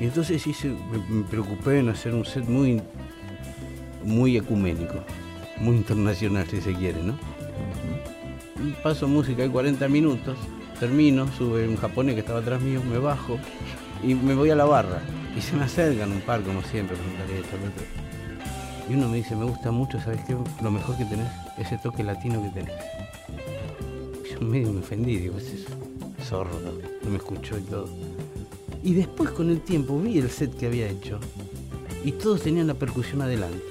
[0.00, 2.80] Y entonces hice, me, me preocupé en hacer un set muy,
[4.04, 4.94] muy ecuménico,
[5.58, 7.16] muy internacional si se quiere, ¿no?
[8.64, 10.36] Y Paso música hay 40 minutos,
[10.80, 13.38] termino, sube un japonés que estaba atrás mío, me bajo
[14.02, 15.00] y me voy a la barra.
[15.36, 17.84] Y se me acercan un par, como siempre, preguntaré esto, lo otro.
[18.88, 20.36] Y uno me dice, me gusta mucho, ¿sabes qué?
[20.62, 22.74] Lo mejor que tenés, ese toque latino que tenés.
[24.30, 25.68] Yo medio me ofendí, digo, es eso,
[26.26, 26.58] sordo,
[27.02, 27.88] no me escuchó y todo.
[28.82, 31.18] Y después con el tiempo vi el set que había hecho
[32.04, 33.64] y todos tenían la percusión adelante.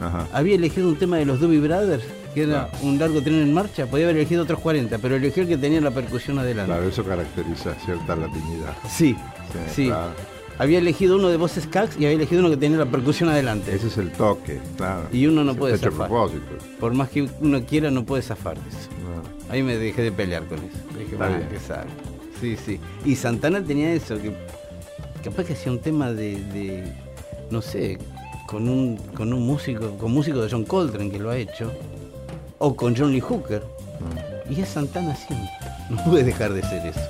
[0.00, 0.28] Ajá.
[0.32, 3.86] Había elegido un tema de los Doobie Brothers, que era un largo tren en marcha,
[3.86, 6.72] podía haber elegido otros 40, pero eligió el que tenía la percusión adelante.
[6.72, 8.74] Claro, eso caracteriza cierta latinidad.
[8.88, 9.16] Sí,
[9.52, 9.86] Sí, sí.
[9.86, 10.12] claro.
[10.58, 13.74] Había elegido uno de voces Cax y había elegido uno que tenía la percusión adelante.
[13.74, 15.08] Ese es el toque, claro.
[15.10, 16.08] Y uno no puede zafar.
[16.08, 16.42] propósito.
[16.78, 18.88] Por más que uno quiera, no puede zafar de eso.
[19.02, 19.50] No.
[19.52, 20.76] Ahí me dejé de pelear con eso.
[20.98, 21.48] Dije, Está bueno, bien.
[21.48, 21.86] que sabe.
[22.42, 22.78] Sí, sí.
[23.06, 24.32] Y Santana tenía eso, que
[25.24, 26.92] capaz que hacía un tema de, de,
[27.50, 27.96] no sé,
[28.46, 31.72] con un, con un músico, con músico de John Coltrane que lo ha hecho,
[32.60, 33.62] o con John Lee Hooker.
[34.48, 35.48] Y es Santana siempre.
[35.88, 37.00] No puede dejar de ser eso.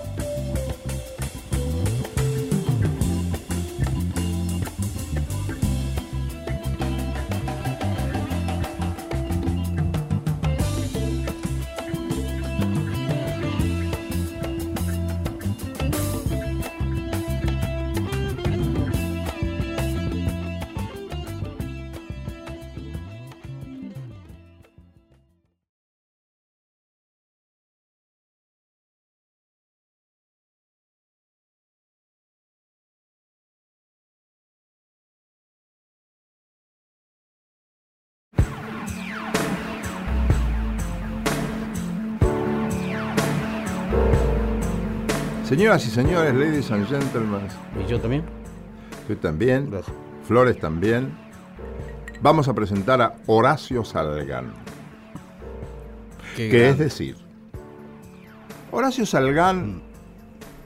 [45.51, 47.41] Señoras y señores, ladies and gentlemen,
[47.85, 48.23] ¿Y yo también?
[49.09, 49.97] tú también, Gracias.
[50.23, 51.13] Flores también,
[52.23, 54.53] vamos a presentar a Horacio Salgán.
[56.37, 57.17] Qué que es decir,
[58.71, 59.83] Horacio Salgán,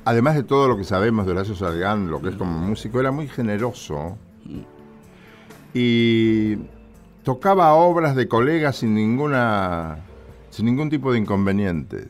[0.05, 3.11] además de todo lo que sabemos de Horacio Salgán, lo que es como músico, era
[3.11, 4.19] muy generoso
[5.73, 6.57] y
[7.23, 10.01] tocaba obras de colegas sin ninguna
[10.51, 12.09] sin ningún tipo de inconvenientes.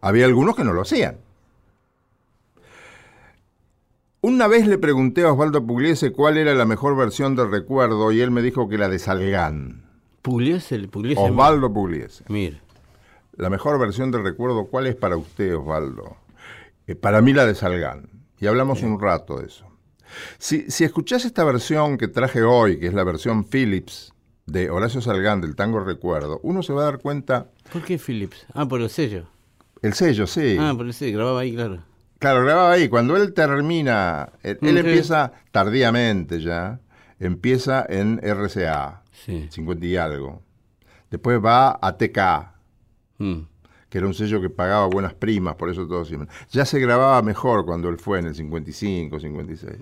[0.00, 1.27] Había algunos que no lo hacían.
[4.28, 8.20] Una vez le pregunté a Osvaldo Pugliese cuál era la mejor versión del recuerdo y
[8.20, 9.86] él me dijo que la de Salgán.
[10.20, 11.18] Pugliese, Pugliese.
[11.18, 12.24] Osvaldo Pugliese.
[12.28, 12.58] Mira.
[13.38, 16.18] La mejor versión del recuerdo, ¿cuál es para usted, Osvaldo?
[16.86, 18.10] Eh, para mí la de Salgán.
[18.38, 19.64] Y hablamos un rato de eso.
[20.36, 24.12] Si, si escuchás esta versión que traje hoy, que es la versión Philips
[24.44, 28.44] de Horacio Salgán del tango Recuerdo, uno se va a dar cuenta, ¿Por qué Philips?
[28.52, 29.24] Ah, por el sello.
[29.80, 30.58] el sello, sí.
[30.60, 31.87] Ah, por el sello, grababa ahí, claro.
[32.18, 32.88] Claro, grababa ahí.
[32.88, 36.80] Cuando él termina, él, empieza tardíamente ya,
[37.20, 39.46] empieza en RCA, Sí.
[39.50, 40.42] 50 y algo.
[41.10, 42.52] Después va a TK,
[43.18, 43.40] Mm.
[43.88, 46.28] que era un sello que pagaba buenas primas, por eso todo siempre.
[46.50, 49.76] Ya se grababa mejor cuando él fue en el 55, 56.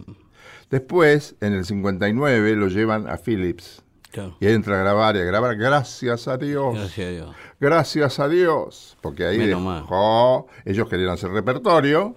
[0.71, 3.83] Después, en el 59, lo llevan a Philips.
[4.17, 4.37] Claro.
[4.41, 6.75] Y entra a grabar y a grabar, gracias a Dios.
[6.75, 7.37] Gracias a Dios.
[7.61, 8.97] Gracias a Dios.
[9.03, 9.37] Porque ahí
[9.81, 12.17] dejó, ellos querían hacer repertorio,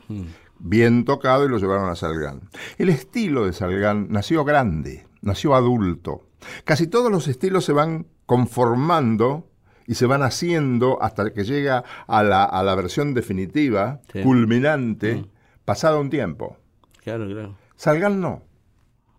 [0.60, 2.50] bien tocado y lo llevaron a Salgán.
[2.78, 6.24] El estilo de Salgán nació grande, nació adulto.
[6.64, 9.48] Casi todos los estilos se van conformando
[9.88, 14.22] y se van haciendo hasta que llega a la, a la versión definitiva, Sí.
[14.22, 15.26] culminante,
[15.66, 16.58] pasado un tiempo.
[17.04, 17.56] Claro, claro.
[17.76, 18.44] Salgán no.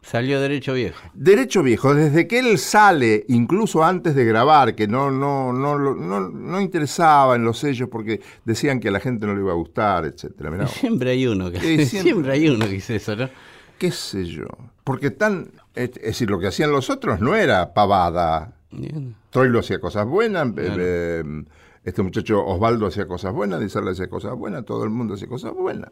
[0.02, 0.98] Salió derecho viejo.
[1.14, 6.20] Derecho viejo, desde que él sale, incluso antes de grabar, que no, no, no, no,
[6.20, 9.56] no interesaba en los sellos porque decían que a la gente no le iba a
[9.56, 10.50] gustar, etcétera.
[10.50, 11.86] Mirá, Siempre hay uno que siempre.
[12.02, 12.32] siempre.
[12.32, 13.28] hay uno que dice eso, ¿no?
[13.78, 14.46] qué sé yo.
[14.84, 18.52] Porque tan, es, es decir, lo que hacían los otros no era pavada.
[18.70, 19.14] Bien.
[19.30, 20.74] Troilo hacía cosas buenas, eh, Claro.
[20.78, 21.24] eh,
[21.84, 25.52] este muchacho Osvaldo hacía cosas buenas, Dizarle hacía cosas buenas, todo el mundo hacía cosas
[25.54, 25.90] buenas.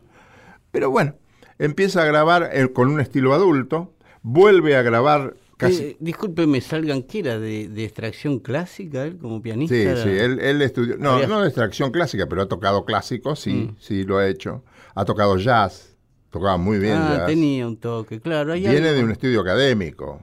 [0.71, 1.15] Pero bueno,
[1.59, 3.95] empieza a grabar eh, con un estilo adulto,
[4.31, 5.83] vuelve a grabar casi...
[5.83, 7.39] Eh, discúlpeme, Salgan, ¿qué era?
[7.39, 9.75] De, de extracción clásica él como pianista?
[9.97, 13.41] Sí, sí, él, él estudió, no, Había- no de extracción clásica, pero ha tocado clásicos,
[13.41, 13.77] sí, Mm.
[13.81, 14.63] sí lo ha hecho.
[14.95, 15.97] Ha tocado jazz,
[16.31, 17.27] tocaba muy bien Ah, jazz.
[17.27, 18.53] tenía un toque, claro.
[18.53, 18.93] Viene algo.
[18.93, 20.23] de un estudio académico.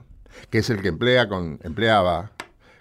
[0.50, 2.30] que es el que emplea con, empleaba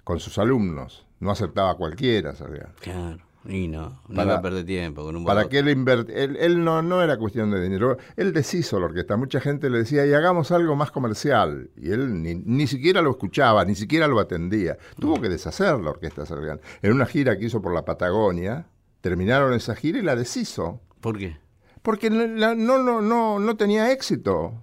[0.03, 1.05] con sus alumnos.
[1.21, 2.73] No aceptaba a cualquiera, Sargán.
[2.81, 3.24] Claro.
[3.47, 6.35] Y no, no Para- iba a perder tiempo con un ¿Para qué él inver- Él,
[6.39, 7.97] él no, no era cuestión de dinero.
[8.15, 9.17] Él deshizo la orquesta.
[9.17, 11.69] Mucha gente le decía, y hagamos algo más comercial.
[11.77, 14.77] Y él ni, ni siquiera lo escuchaba, ni siquiera lo atendía.
[14.99, 16.59] Tuvo que deshacer la orquesta Sargán.
[16.81, 18.67] En una gira que hizo por la Patagonia,
[19.01, 20.81] terminaron esa gira y la deshizo.
[20.99, 21.37] ¿Por qué?
[21.83, 24.53] Porque no, no, no, no tenía éxito.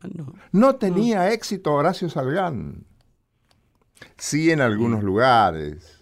[0.00, 0.34] Ah, no.
[0.50, 2.86] No tenía éxito Horacio Salgán.
[4.16, 6.00] Sí en algunos lugares.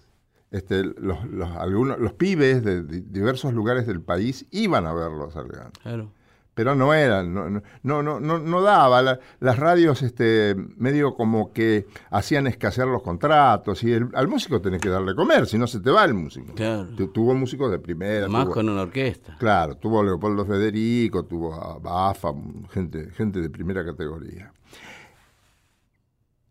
[0.50, 5.26] Este, los, los, algunos, los pibes de, di- diversos lugares del país iban a verlo
[5.26, 5.70] a Salgán.
[5.82, 6.12] Claro.
[6.52, 9.00] Pero no eran, no, no, no, no, no- no daba.
[9.00, 14.60] La- las radios este, medio como que hacían escasear los contratos y el- al músico
[14.60, 16.52] tenés que darle comer, si no se te va el músico.
[16.54, 16.88] Claro.
[16.96, 18.28] Tu- tuvo músicos de primera.
[18.28, 19.36] Más tuvo- con una orquesta.
[19.38, 22.32] Claro, tuvo a Leopoldo Federico, tuvo a Bafa,
[22.72, 24.52] gente, gente de primera categoría.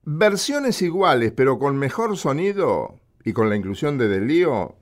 [0.06, 4.76] Versiones iguales, pero con mejor sonido y con la inclusión de Delío,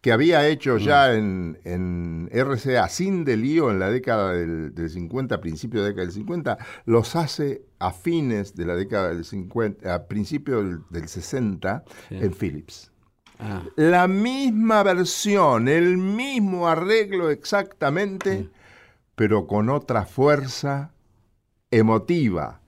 [0.00, 5.40] que había hecho ya en, en RCA sin Delío en la década del, del 50,
[5.42, 9.94] principio de la década del 50, los hace a fines de la década del 50,
[9.94, 12.14] a principio del, del 60 Sí.
[12.16, 12.90] en Philips.
[13.38, 18.48] Ah, La misma versión, el mismo arreglo exactamente,
[19.14, 20.92] pero con otra fuerza
[21.70, 22.62] emotiva,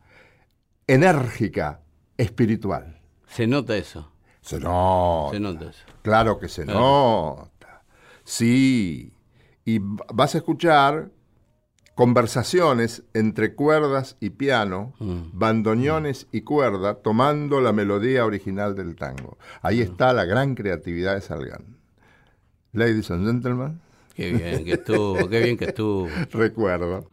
[0.87, 1.81] enérgica,
[2.19, 3.01] espiritual.
[3.27, 4.12] se nota eso.
[4.43, 5.31] Se nota.
[5.33, 5.85] Se nota eso.
[6.03, 6.79] Claro que se Claro.
[6.81, 7.83] nota.
[8.25, 9.13] Sí.
[9.65, 11.11] Y vas a escuchar
[11.95, 15.21] conversaciones entre cuerdas y piano, Mm.
[15.33, 19.37] bandoneones y cuerda, tomando la melodía original del tango.
[19.61, 19.83] Ahí Mm.
[19.83, 21.77] está la gran creatividad de Salgan.
[22.73, 23.81] Ladies and gentlemen,
[24.15, 26.07] Qué bien que estuvo, qué bien que estuvo.
[26.33, 27.07] recuerdo.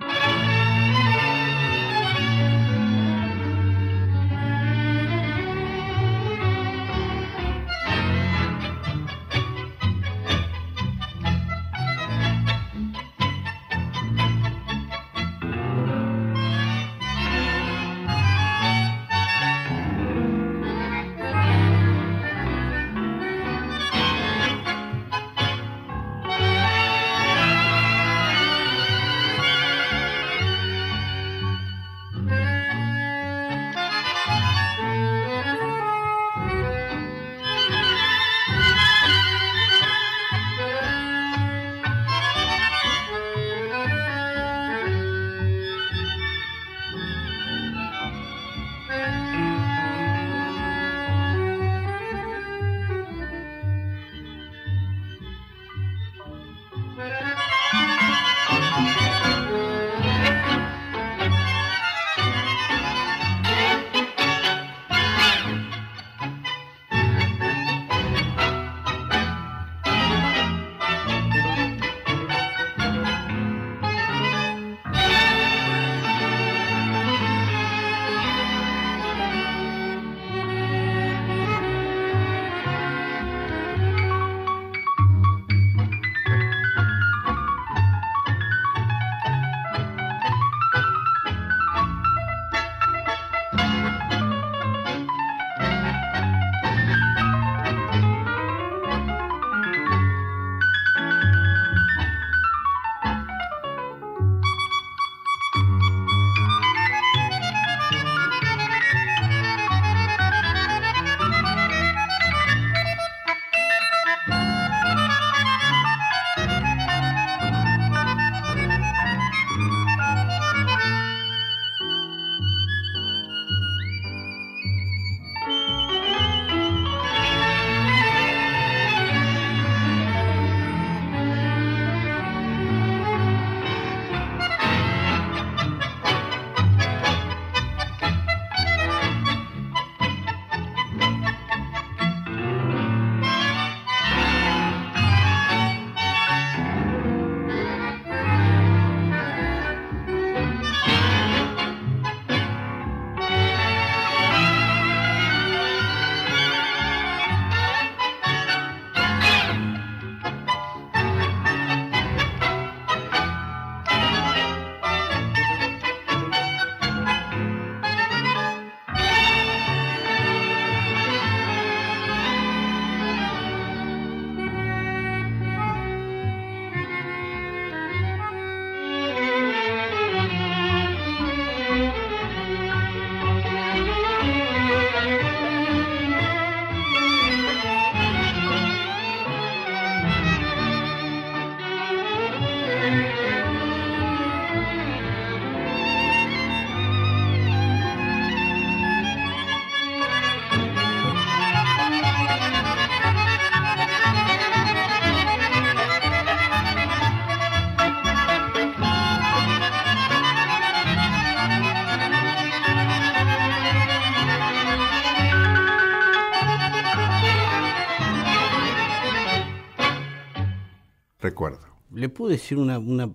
[221.39, 221.67] Recuerdo.
[221.93, 223.13] ¿Le puedo decir una, una,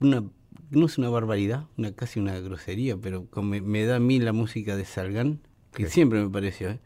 [0.00, 0.24] una,
[0.70, 4.32] no es una barbaridad, una casi una grosería, pero me, me da a mí la
[4.32, 5.38] música de Salgán,
[5.72, 5.90] que ¿Qué?
[5.90, 6.80] siempre me pareció, ¿eh?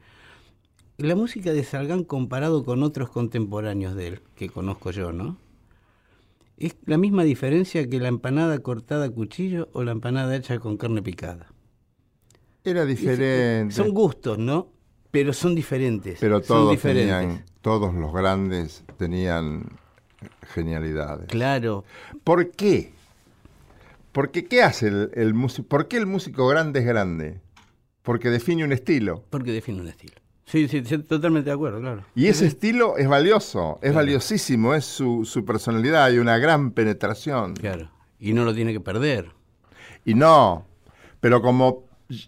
[0.99, 5.39] La música de Salgán comparado con otros contemporáneos de él, que conozco yo, ¿no?
[6.59, 10.77] Es la misma diferencia que la empanada cortada a cuchillo o la empanada hecha con
[10.77, 11.55] carne picada.
[12.65, 13.75] Era diferente.
[13.75, 14.73] Son gustos, ¿no?
[15.11, 16.19] Pero son diferentes.
[16.21, 17.17] pero son todos diferentes.
[17.17, 19.65] tenían, todos los grandes tenían
[20.55, 21.27] genialidades.
[21.29, 21.85] Claro,
[22.25, 22.93] ¿Por qué?
[24.13, 25.69] Porque ¿qué hace el, el músico?
[25.69, 27.41] ¿Por qué el músico grande es grande?
[28.03, 29.23] Porque define un estilo.
[29.31, 30.15] porque define un estilo.
[30.47, 32.05] Sí, sí, totalmente de acuerdo, claro.
[32.15, 37.55] Y ese estilo es valioso, es valiosísimo, es su, su personalidad y una gran penetración.
[37.55, 37.91] Claro.
[38.19, 39.31] Y no lo tiene que perder.
[40.07, 40.65] Y no,
[41.21, 41.85] pero como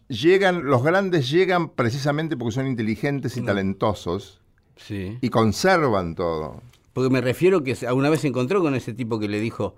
[0.08, 4.42] llegan, los grandes llegan precisamente porque son inteligentes y talentosos
[4.76, 5.16] Sí.
[5.22, 6.60] y conservan todo.
[6.92, 9.76] Porque me refiero que alguna vez se encontró con ese tipo que le dijo,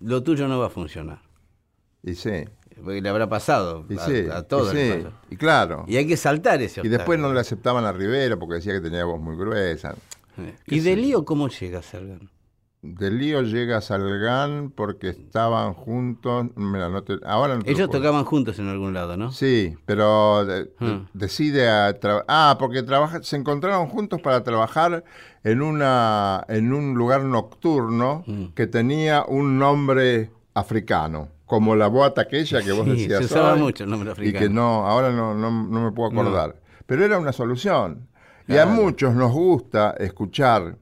[0.00, 1.22] lo tuyo no va a funcionar.
[2.02, 2.44] Y sí,
[2.82, 4.74] Porque le habrá pasado y a, sí, a todos.
[4.74, 5.84] y, sí, y claro.
[5.88, 7.34] Y hay que saltar ese Y después no obstáculo.
[7.34, 9.94] le aceptaban a Rivera porque decía que tenía voz muy gruesa.
[10.66, 12.28] ¿Y de lío cómo llega Salgan?
[12.86, 16.48] De lío llega a Salgán porque estaban juntos.
[16.54, 19.32] Mira, no te- ahora no te Ellos tocaban juntos en algún lado, ¿no?
[19.32, 21.00] Sí, pero de- Ah.
[21.14, 21.96] decide a
[22.28, 25.02] ah, porque trabaja, se encontraron juntos para trabajar
[25.44, 28.44] en una en un lugar nocturno Mm.
[28.54, 33.18] que tenía un nombre africano, como la boata aquella que vos Sí, decías.
[33.20, 34.38] se usaba mucho el nombre Y africano.
[34.46, 36.20] que no, ahora no, no, no me puedo No.
[36.20, 36.56] acordar.
[36.84, 38.08] Pero era una solución.
[38.46, 40.76] Y a muchos nos gusta escuchar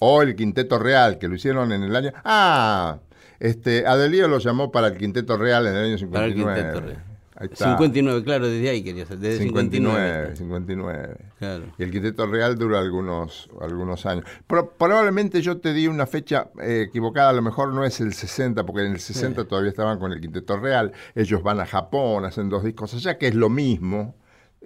[0.00, 2.12] o el Quinteto Real, que lo hicieron en el año...
[2.24, 2.98] Ah,
[3.38, 6.12] este, Adelío lo llamó para el Quinteto Real en el año 59.
[6.12, 6.34] Para el
[6.74, 7.02] Quinteto Real.
[7.38, 7.66] Ahí está.
[7.76, 9.18] 59, claro, desde ahí quería ser.
[9.18, 10.36] Desde 59.
[10.36, 11.16] 59, 59.
[11.38, 11.64] Claro.
[11.76, 14.24] Y el Quinteto Real dura algunos, algunos años.
[14.46, 18.14] Pro- probablemente yo te di una fecha eh, equivocada, a lo mejor no es el
[18.14, 20.92] 60, porque en el 60 todavía estaban con el Quinteto Real.
[21.14, 24.14] Ellos van a Japón, hacen dos discos allá, que es lo mismo.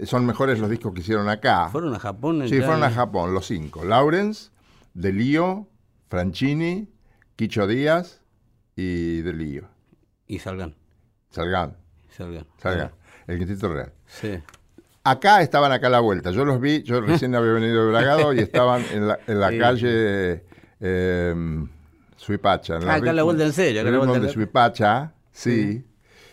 [0.05, 1.69] Son mejores los discos que hicieron acá.
[1.71, 2.45] Fueron a Japón.
[2.49, 3.85] Sí, ya- fueron a Japón, los cinco.
[3.85, 4.51] Lawrence,
[4.95, 5.69] De Lío,
[6.09, 6.89] Franchini,
[7.37, 8.21] Quicho Díaz
[8.77, 9.69] y De Lío.
[10.27, 10.75] Y Salgan.
[11.31, 11.77] Salgan,
[12.17, 12.47] Salgan.
[12.59, 12.91] Salgan.
[13.27, 13.93] El Quinteto Real.
[14.07, 14.39] Sí.
[15.05, 16.31] Acá estaban acá a la vuelta.
[16.31, 19.49] Yo los vi, yo recién había venido de Bragado y estaban en la, en la
[19.51, 19.59] Sí.
[19.59, 20.45] calle
[20.81, 21.35] eh,
[22.17, 22.77] Suipacha.
[22.77, 24.27] en Ah, acá a la vuelta en serio, acá a la ritmo vuelta de en
[24.27, 25.85] la- Suipacha, sí.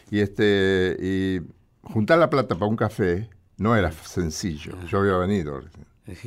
[0.09, 1.41] Y este y
[1.83, 4.77] juntar la plata para un café no era sencillo.
[4.87, 5.61] Yo había venido.
[5.61, 5.67] Sí,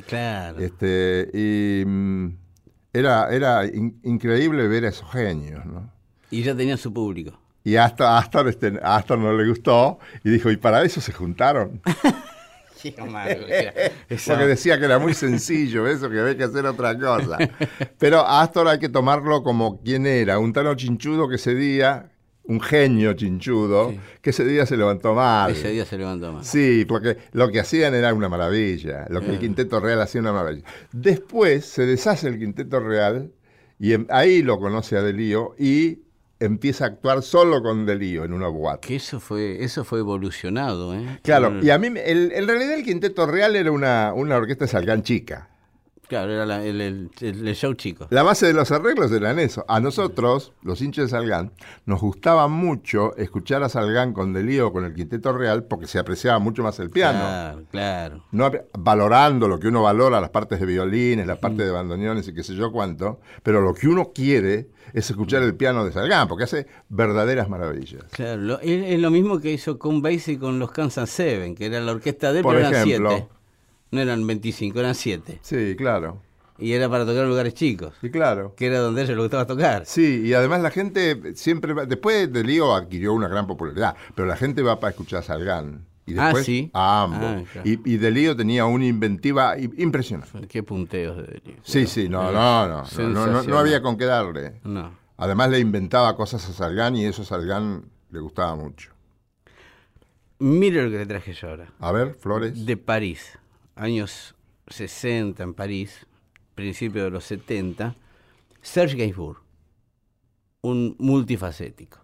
[0.07, 0.59] claro.
[0.59, 2.37] Este, y mm,
[2.93, 5.91] era, era in- increíble ver a esos genios, ¿no?
[6.31, 7.39] Y ya tenían su público.
[7.65, 11.81] Y hasta Astor, este, Astor no le gustó y dijo, ¿y para eso se juntaron?
[14.27, 17.39] Porque decía que era muy sencillo eso, que había que hacer otra cosa.
[17.99, 22.11] Pero a Astor hay que tomarlo como quien era, un tano chinchudo que ese día,
[22.45, 24.01] un genio chinchudo, Sí.
[24.23, 25.53] que ese día se levantó mal.
[25.53, 26.47] Ese día se levantó más.
[26.47, 29.41] Sí, porque lo que hacían era una maravilla, lo que el Claro.
[29.41, 30.65] Quinteto Real hacía una maravilla.
[30.93, 33.31] Después se deshace el Quinteto Real
[33.79, 36.01] y em- ahí lo conoce a Delío y
[36.41, 38.89] empieza a actuar solo con Delío en una boate.
[38.89, 41.21] Que eso fue, eso fue evolucionado, ¿eh?
[41.23, 44.71] Claro, y a mí, el- en realidad el Quinteto Real era una, una orquesta de
[44.71, 45.50] Salgán chica.
[46.11, 48.09] Claro, era la- el, el- el- el show chico.
[48.11, 49.65] La base de los arreglos eran eso.
[49.69, 51.53] A nosotros, los hinchas de Salgán,
[51.87, 56.41] nos gustaba mucho escuchar a Salgán con Delío con el Quinteto Real porque se apreciaba
[56.41, 57.21] mucho más el piano.
[57.21, 58.25] Claro, claro.
[58.33, 62.35] no valorando lo que uno valora, las partes de violines, las partes de bandoneones y
[62.35, 66.27] qué sé yo cuánto, pero lo que uno quiere es escuchar el piano de Salgán,
[66.27, 68.03] porque hace verdaderas maravillas.
[68.11, 71.67] Claro, lo- es, es lo mismo que hizo con Basie con los Kansas Seven, que
[71.67, 73.11] era la orquesta de él, Por pero eran ejemplo.
[73.11, 73.29] siete.
[73.91, 75.39] No eran 25, eran siete.
[75.43, 76.23] Sí, claro.
[76.59, 78.55] Y era para tocar en lugares chicos, Sí, claro.
[78.55, 79.87] que era donde a ellos les gustaba tocar.
[79.87, 84.29] Sí, y además la gente siempre va, después de Lío adquirió una gran popularidad, pero
[84.29, 85.87] la gente va para escuchar a Salgán.
[86.07, 86.71] Y Ah, después sí.
[86.75, 87.21] a ambos.
[87.25, 87.69] Ah, claro.
[87.69, 90.47] y, y de Lío tenía una inventiva impresionante.
[90.49, 91.57] Qué punteos de Delio.
[91.63, 94.61] Sí, sí, no, no, no, no, no, no, no había con qué darle.
[94.65, 94.93] No.
[95.17, 98.91] Además le inventaba cosas a Salgán y eso a Salgán le gustaba mucho.
[100.39, 101.69] Mira lo que le traje yo ahora.
[101.79, 102.65] A ver, Flores.
[102.67, 103.39] De París,
[103.81, 104.35] años
[104.69, 106.07] 60 en París,
[106.55, 107.95] principio de los 70,
[108.61, 109.39] Serge Gainsbourg,
[110.63, 111.99] un multifacético,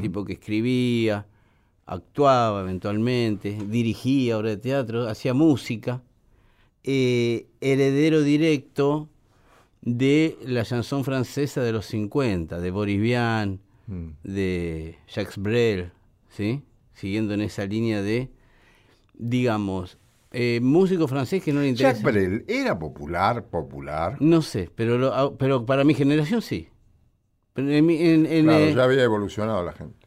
[0.00, 1.26] tipo que escribía,
[1.86, 6.02] actuaba eventualmente, dirigía obras de teatro, hacía música,
[6.84, 9.08] eh, heredero directo
[9.82, 14.10] de la chanson francesa de los 50, de Boris Vian, Mm.
[14.22, 15.90] de Jacques Brel,
[16.30, 16.62] ¿sí?
[16.94, 18.30] siguiendo en esa línea de,
[19.14, 19.98] digamos,
[20.32, 21.94] Eh, músico francés que no le interesa.
[21.98, 24.16] Jacques Brel era popular, popular.
[24.20, 26.68] No sé, pero, lo- ah, pero para mi generación sí.
[27.52, 30.06] Pero en en- en, Claro, eh, ya había evolucionado la gente.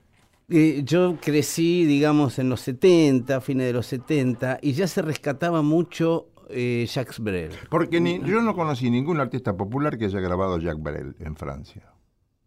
[0.50, 5.62] eh, yo crecí, digamos, en los 70, fines de los 70, y ya se rescataba
[5.62, 7.52] mucho eh, Jacques Brel.
[7.72, 11.92] Porque ni- yo no conocí ningún artista popular que haya grabado Jacques Brel en Francia.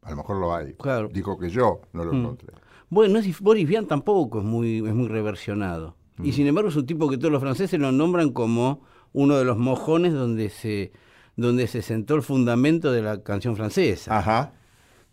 [0.02, 0.74] A lo mejor lo hay.
[0.74, 1.08] Claro.
[1.12, 2.48] Digo que yo no lo encontré.
[2.88, 5.96] Bueno, si Boris Vian tampoco es muy, es muy reversionado.
[6.22, 9.44] Y sin embargo es un tipo que todos los franceses lo nombran como uno de
[9.44, 10.92] los mojones donde se,
[11.36, 14.18] donde se sentó el fundamento de la canción francesa.
[14.18, 14.52] Ajá.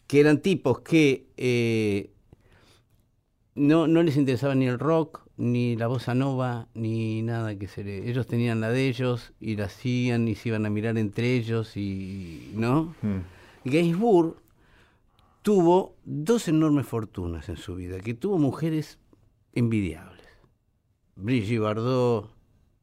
[0.07, 2.11] que eran tipos que eh,
[3.55, 7.83] no, no les interesaba ni el rock, ni la bossa nova, ni nada que se
[7.83, 8.09] le...
[8.09, 11.75] Ellos tenían la de ellos y la hacían y se iban a mirar entre ellos
[11.75, 12.51] y...
[12.55, 12.95] ¿No?
[13.63, 14.35] Gainsbourg
[15.41, 18.99] tuvo dos enormes fortunas en su vida, que tuvo mujeres
[19.53, 20.14] envidiables.
[21.19, 22.29] Brigitte Bardot,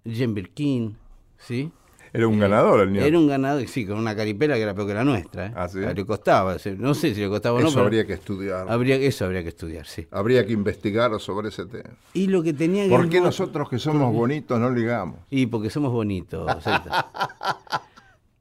[0.05, 0.97] Jean Birkin,
[1.39, 1.71] ¿sí?
[2.15, 3.05] Era un ganador el niño.
[3.05, 5.47] Era un ganador, sí, con una caripela que era peor que la nuestra.
[5.47, 5.53] ¿eh?
[5.55, 5.79] Ah, ¿sí?
[5.81, 7.69] Le costaba, no sé si le costaba o no.
[7.69, 8.67] Eso pero habría que estudiar.
[8.71, 10.07] habría- eso habría que estudiar, sí.
[10.11, 11.91] Habría que investigar sobre ese tema.
[12.13, 15.21] Y lo que tenía ¿Por qué nosotros que somos bonitos no ligamos?
[15.31, 16.47] Y porque somos bonitos.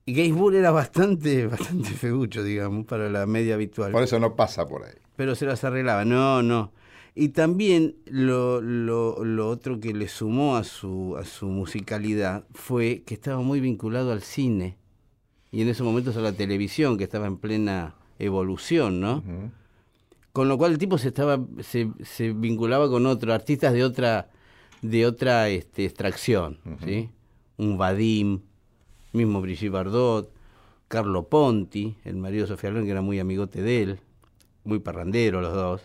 [0.04, 3.92] Y Gainsbourg era bastante, bastante feucho, digamos, para la media habitual.
[3.92, 4.96] Por eso no pasa por ahí.
[5.16, 6.04] pero se las arreglaba.
[6.06, 6.72] No, no.
[7.14, 13.03] Y también lo, lo, lo otro que le sumó a su, a su musicalidad fue
[13.05, 14.78] que estaba muy vinculado al cine
[15.51, 19.24] y en esos momentos a la televisión, que estaba en plena evolución, ¿no?
[20.32, 24.30] Con lo cual el tipo se estaba se, se vinculaba con otros artistas de otra
[24.82, 27.09] de otra este, extracción, ¿sí?
[27.57, 28.39] Un Vadim,
[29.12, 30.32] mismo Brigitte Bardot,
[30.88, 33.99] Carlo Ponti, el marido de Sofía Loren, que era muy amigote de él,
[34.64, 35.82] muy parrandero los dos.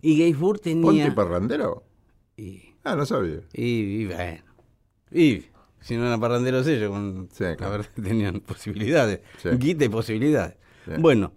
[0.00, 0.82] Y Gainsbourg tenía...
[1.04, 1.84] ¿Ponte parrandero?
[2.36, 3.40] y, Ah, no sabía.
[3.52, 3.64] y,
[4.02, 4.42] y bueno,
[5.12, 5.44] y
[5.80, 7.72] si no eran parranderos ellos, con, Sí, la claro.
[7.72, 9.48] verdad que tenían posibilidades, Sí.
[9.58, 10.56] guita y posibilidades.
[10.84, 10.92] Sí.
[10.98, 11.32] Bueno,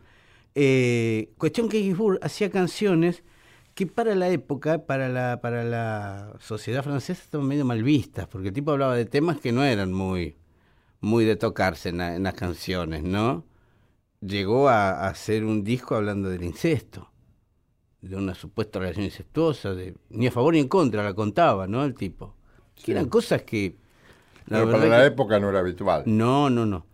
[0.55, 3.23] eh, cuestión que Gainsbourg hacía canciones
[3.73, 8.49] que para la época, para la, para la sociedad francesa estaban medio mal vistas, porque
[8.49, 10.35] el tipo hablaba de temas que no eran muy,
[10.99, 13.45] muy de tocarse en, la- en las canciones, ¿no?
[14.21, 17.09] Llegó a, a hacer un disco hablando del incesto,
[18.01, 21.83] de una supuesta relación incestuosa, de, ni a favor ni en contra, la contaba, ¿no?
[21.85, 22.33] El tipo.
[22.83, 23.75] Que eran cosas que...
[24.47, 26.03] la Pero para la que- época no era habitual.
[26.05, 26.85] no, no, no.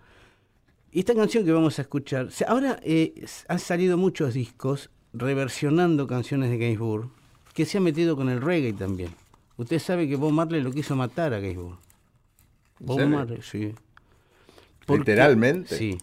[0.91, 6.49] Y esta canción que vamos a escuchar, ahora eh, han salido muchos discos reversionando canciones
[6.49, 7.09] de Gainsbourg,
[7.53, 9.11] que se ha metido con el reggae también.
[9.57, 11.77] Usted sabe que Bob Marley lo quiso matar a Gainsbourg.
[12.79, 13.05] Bob?
[13.07, 13.73] Marley, sí.
[14.85, 15.75] Porque- ¿Literalmente?
[15.75, 15.97] Sí.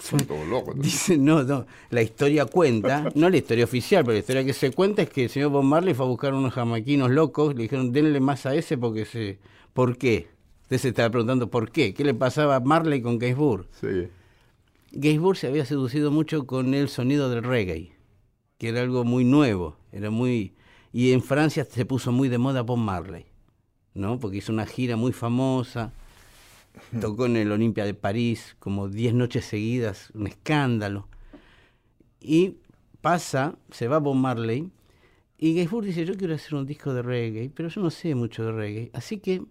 [0.00, 0.74] Son todos locos.
[0.78, 4.72] Dice, no, no, la historia cuenta, no la historia oficial, pero la historia que se
[4.72, 7.92] cuenta es que el señor Bob Marley fue a buscar unos jamaiquinos locos, le dijeron,
[7.92, 9.38] denle más a ese porque se...
[9.72, 10.28] ¿Por qué?
[10.62, 11.94] Usted se estaba preguntando por qué.
[11.94, 13.66] ¿Qué le pasaba a Marley con Gainsbourg?
[13.80, 14.08] Sí.
[14.92, 17.92] Gainsbourg se había seducido mucho con el sonido del reggae,
[18.58, 20.54] que era algo muy nuevo, era muy...
[20.92, 23.26] Y en Francia se puso muy de moda Bob Marley,
[23.94, 24.20] ¿no?
[24.20, 25.92] Porque hizo una gira muy famosa,
[27.00, 31.08] tocó en el Olimpia de París como 10 noches seguidas, un escándalo.
[32.20, 32.56] Y
[33.00, 34.70] pasa, se va Bob Marley,
[35.36, 38.44] y Gainsbourg dice, yo quiero hacer un disco de reggae, pero yo no sé mucho
[38.44, 39.42] de reggae, así que,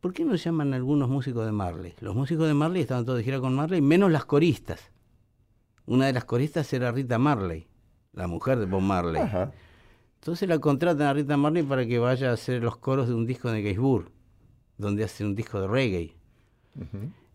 [0.00, 1.94] ¿por qué no llaman algunos músicos de Marley?
[2.00, 4.92] Los músicos de Marley estaban todos de gira con Marley, menos las coristas.
[5.84, 7.66] Una de las coristas era Rita Marley,
[8.12, 9.20] la mujer de Bob Marley.
[9.20, 9.52] Ajá.
[10.20, 13.26] Entonces la contratan a Rita Marley para que vaya a hacer los coros de un
[13.26, 14.08] disco de Gainsbourg,
[14.78, 16.16] donde hace un disco de reggae.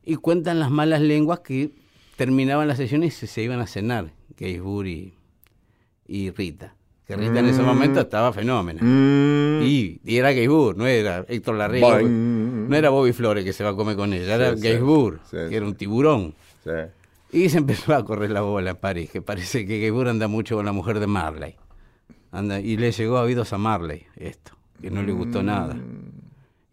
[0.03, 1.71] Y cuentan las malas lenguas que
[2.15, 5.13] terminaban las sesiones y se, iban a cenar, Gainsbourg y,
[6.07, 6.73] y Rita.
[7.05, 8.81] Que Rita en ese momento estaba fenómena.
[8.83, 13.63] Mm, Y, y era Gainsbourg, no era Héctor Larrea, no era Bobby Flores que se
[13.63, 14.69] va a comer con ella, era Sí, que
[15.29, 15.37] sí.
[15.55, 16.33] era un tiburón.
[17.31, 20.55] Y se empezó a correr la bola en París, que parece que Gainsbourg anda mucho
[20.55, 21.55] con la mujer de Marley.
[22.31, 25.77] Anda, y le llegó a oídos a Marley esto, que no le gustó nada.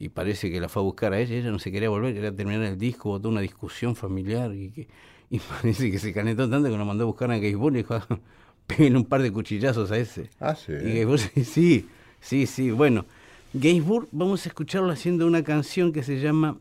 [0.05, 2.31] Y parece que la fue a buscar a ella, ella no se quería volver, quería
[2.37, 4.87] terminar el disco, botó una discusión familiar y, que,
[5.31, 7.95] y parece que se calentó tanto que nos mandó a buscar a Gainsbourg y dijo,
[8.11, 8.19] "Ah,
[8.67, 10.29] peguen un par de cuchillazos a ese.
[10.41, 10.73] Ah, sí.
[10.75, 11.05] Y
[11.45, 11.89] sí,
[12.21, 12.71] sí, sí.
[12.71, 13.07] Bueno,
[13.55, 16.59] Gainsbourg, vamos a escucharlo haciendo una canción que se llama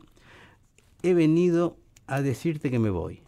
[1.02, 1.76] He venido
[2.06, 3.20] a decirte que me voy.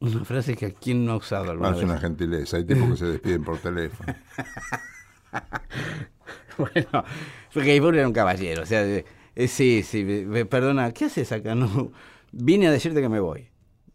[0.00, 1.84] Una frase que a quien no ha usado alguna Ah, es vez.
[1.84, 2.56] una gentileza.
[2.56, 4.14] Hay tipos que se despiden por teléfono.
[6.58, 7.04] Bueno,
[7.52, 9.04] porque Gainsbourg era un caballero, o sea, de-
[9.36, 10.04] eh, sí, sí,
[10.48, 11.54] perdona, ¿qué haces acá?
[11.54, 11.90] No,
[12.32, 13.48] vine a decirte que me voy.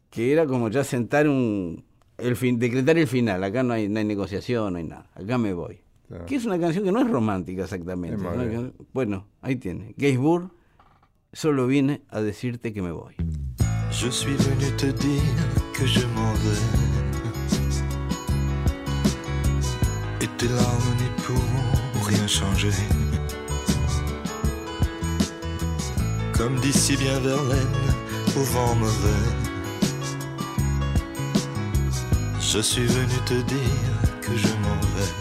[0.09, 1.83] Que era como ya sentar un,
[2.17, 5.37] el fin, decretar el final, acá no hay, no hay negociación, no hay nada, acá
[5.37, 5.79] me voy.
[6.25, 8.17] Que es una canción que no es romántica exactamente.
[8.17, 9.93] Es Bueno, ahí tiene.
[9.95, 10.49] Gainsbourg
[11.31, 13.13] solo viene a decirte que me voy.
[13.91, 15.21] Je suis venu te dire
[15.73, 17.69] que je m'en vais.
[20.21, 21.78] Et tes larmes n'y pourront
[22.09, 22.71] rien changer.
[26.37, 27.81] Comme dit si bien Verlaine,
[28.35, 29.25] au vent mauvais.
[32.39, 35.13] Je suis venu te dire que je m'en vais.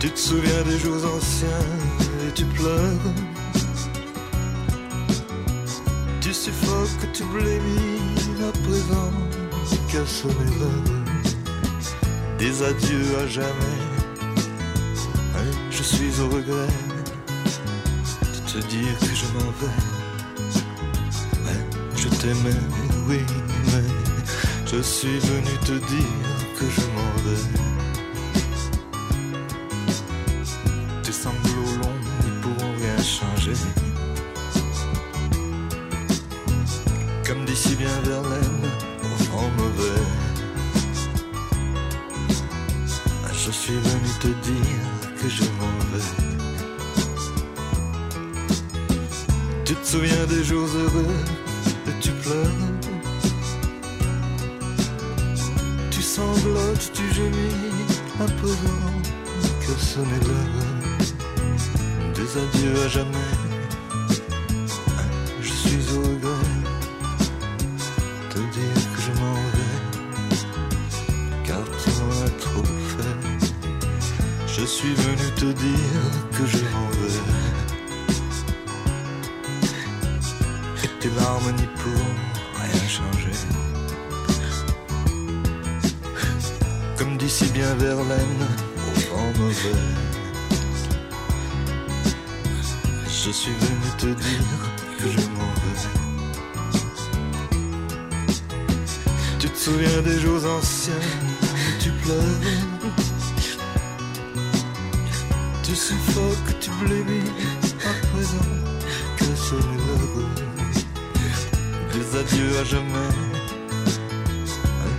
[0.00, 1.66] Tu te souviens des jours anciens
[2.26, 3.08] et tu pleures.
[6.20, 7.90] Tu suffoques, tu blémis
[8.48, 9.12] à présent
[9.90, 11.03] qu'à sonner l'heure
[12.44, 13.78] des adieux à jamais.
[15.34, 16.74] Hein, je suis au regret
[18.34, 19.78] de te dire que je m'en vais.
[21.44, 21.60] Ouais,
[21.96, 22.60] je t'aimais,
[23.08, 23.20] oui,
[23.68, 23.88] mais
[24.66, 26.16] je suis venu te dire
[26.58, 27.44] que je m'en vais.
[31.02, 33.58] Tes sanglots longs ne pourront rien changer.
[37.26, 38.43] Comme dit si bien au
[44.24, 44.63] te dire
[74.64, 77.20] Je suis venu te dire que je m'en vais.
[80.82, 82.16] Et tes larmes pourront
[82.62, 83.36] rien changer.
[86.96, 88.46] Comme dit si bien Verlaine,
[88.86, 89.82] au vent mauvais.
[93.06, 94.60] Je suis venu te dire
[94.98, 95.82] que je m'en vais.
[99.40, 102.73] Tu te souviens des jours anciens où tu pleures?
[105.74, 107.28] Tu suffoques, tu blémis
[107.84, 108.48] à présent
[109.16, 110.28] que sonne l'heure
[111.92, 113.10] Des adieux à jamais.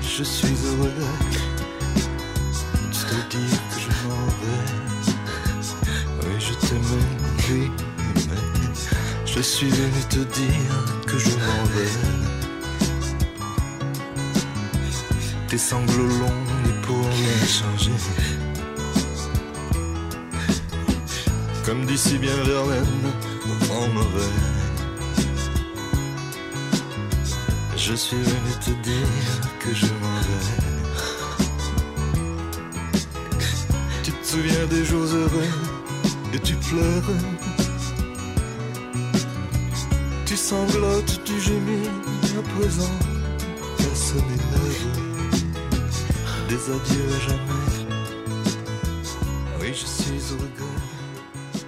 [0.01, 0.91] Je suis heureux.
[2.91, 4.65] De te dire que je m'en vais.
[6.23, 7.09] Oui je t'aimais,
[7.49, 7.71] oui
[8.28, 8.43] mais
[9.26, 10.73] Je suis venu te dire
[11.07, 11.93] que je m'en vais.
[15.47, 16.43] Tes sanglots longs
[16.82, 17.93] pourront rien changer.
[21.66, 23.11] Comme dit si bien Verlaine,
[23.61, 24.32] vent mauvais.
[27.76, 29.07] Je suis venu te dire
[29.59, 30.53] que je m'en vais.
[34.03, 35.49] Tu te souviens des jours heureux
[36.36, 37.11] et tu pleures.
[40.28, 41.88] Tu sanglotes, tu gémis
[42.38, 42.95] à présent.
[43.78, 45.05] Qu'à sonner l'heure
[46.47, 47.66] des adieux à jamais.
[49.59, 50.74] Oui, je suis au regret.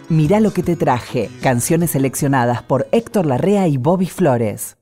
[0.10, 4.77] Mirá lo que te traje, canciones seleccionadas por Héctor Larrea y Bobby Flores.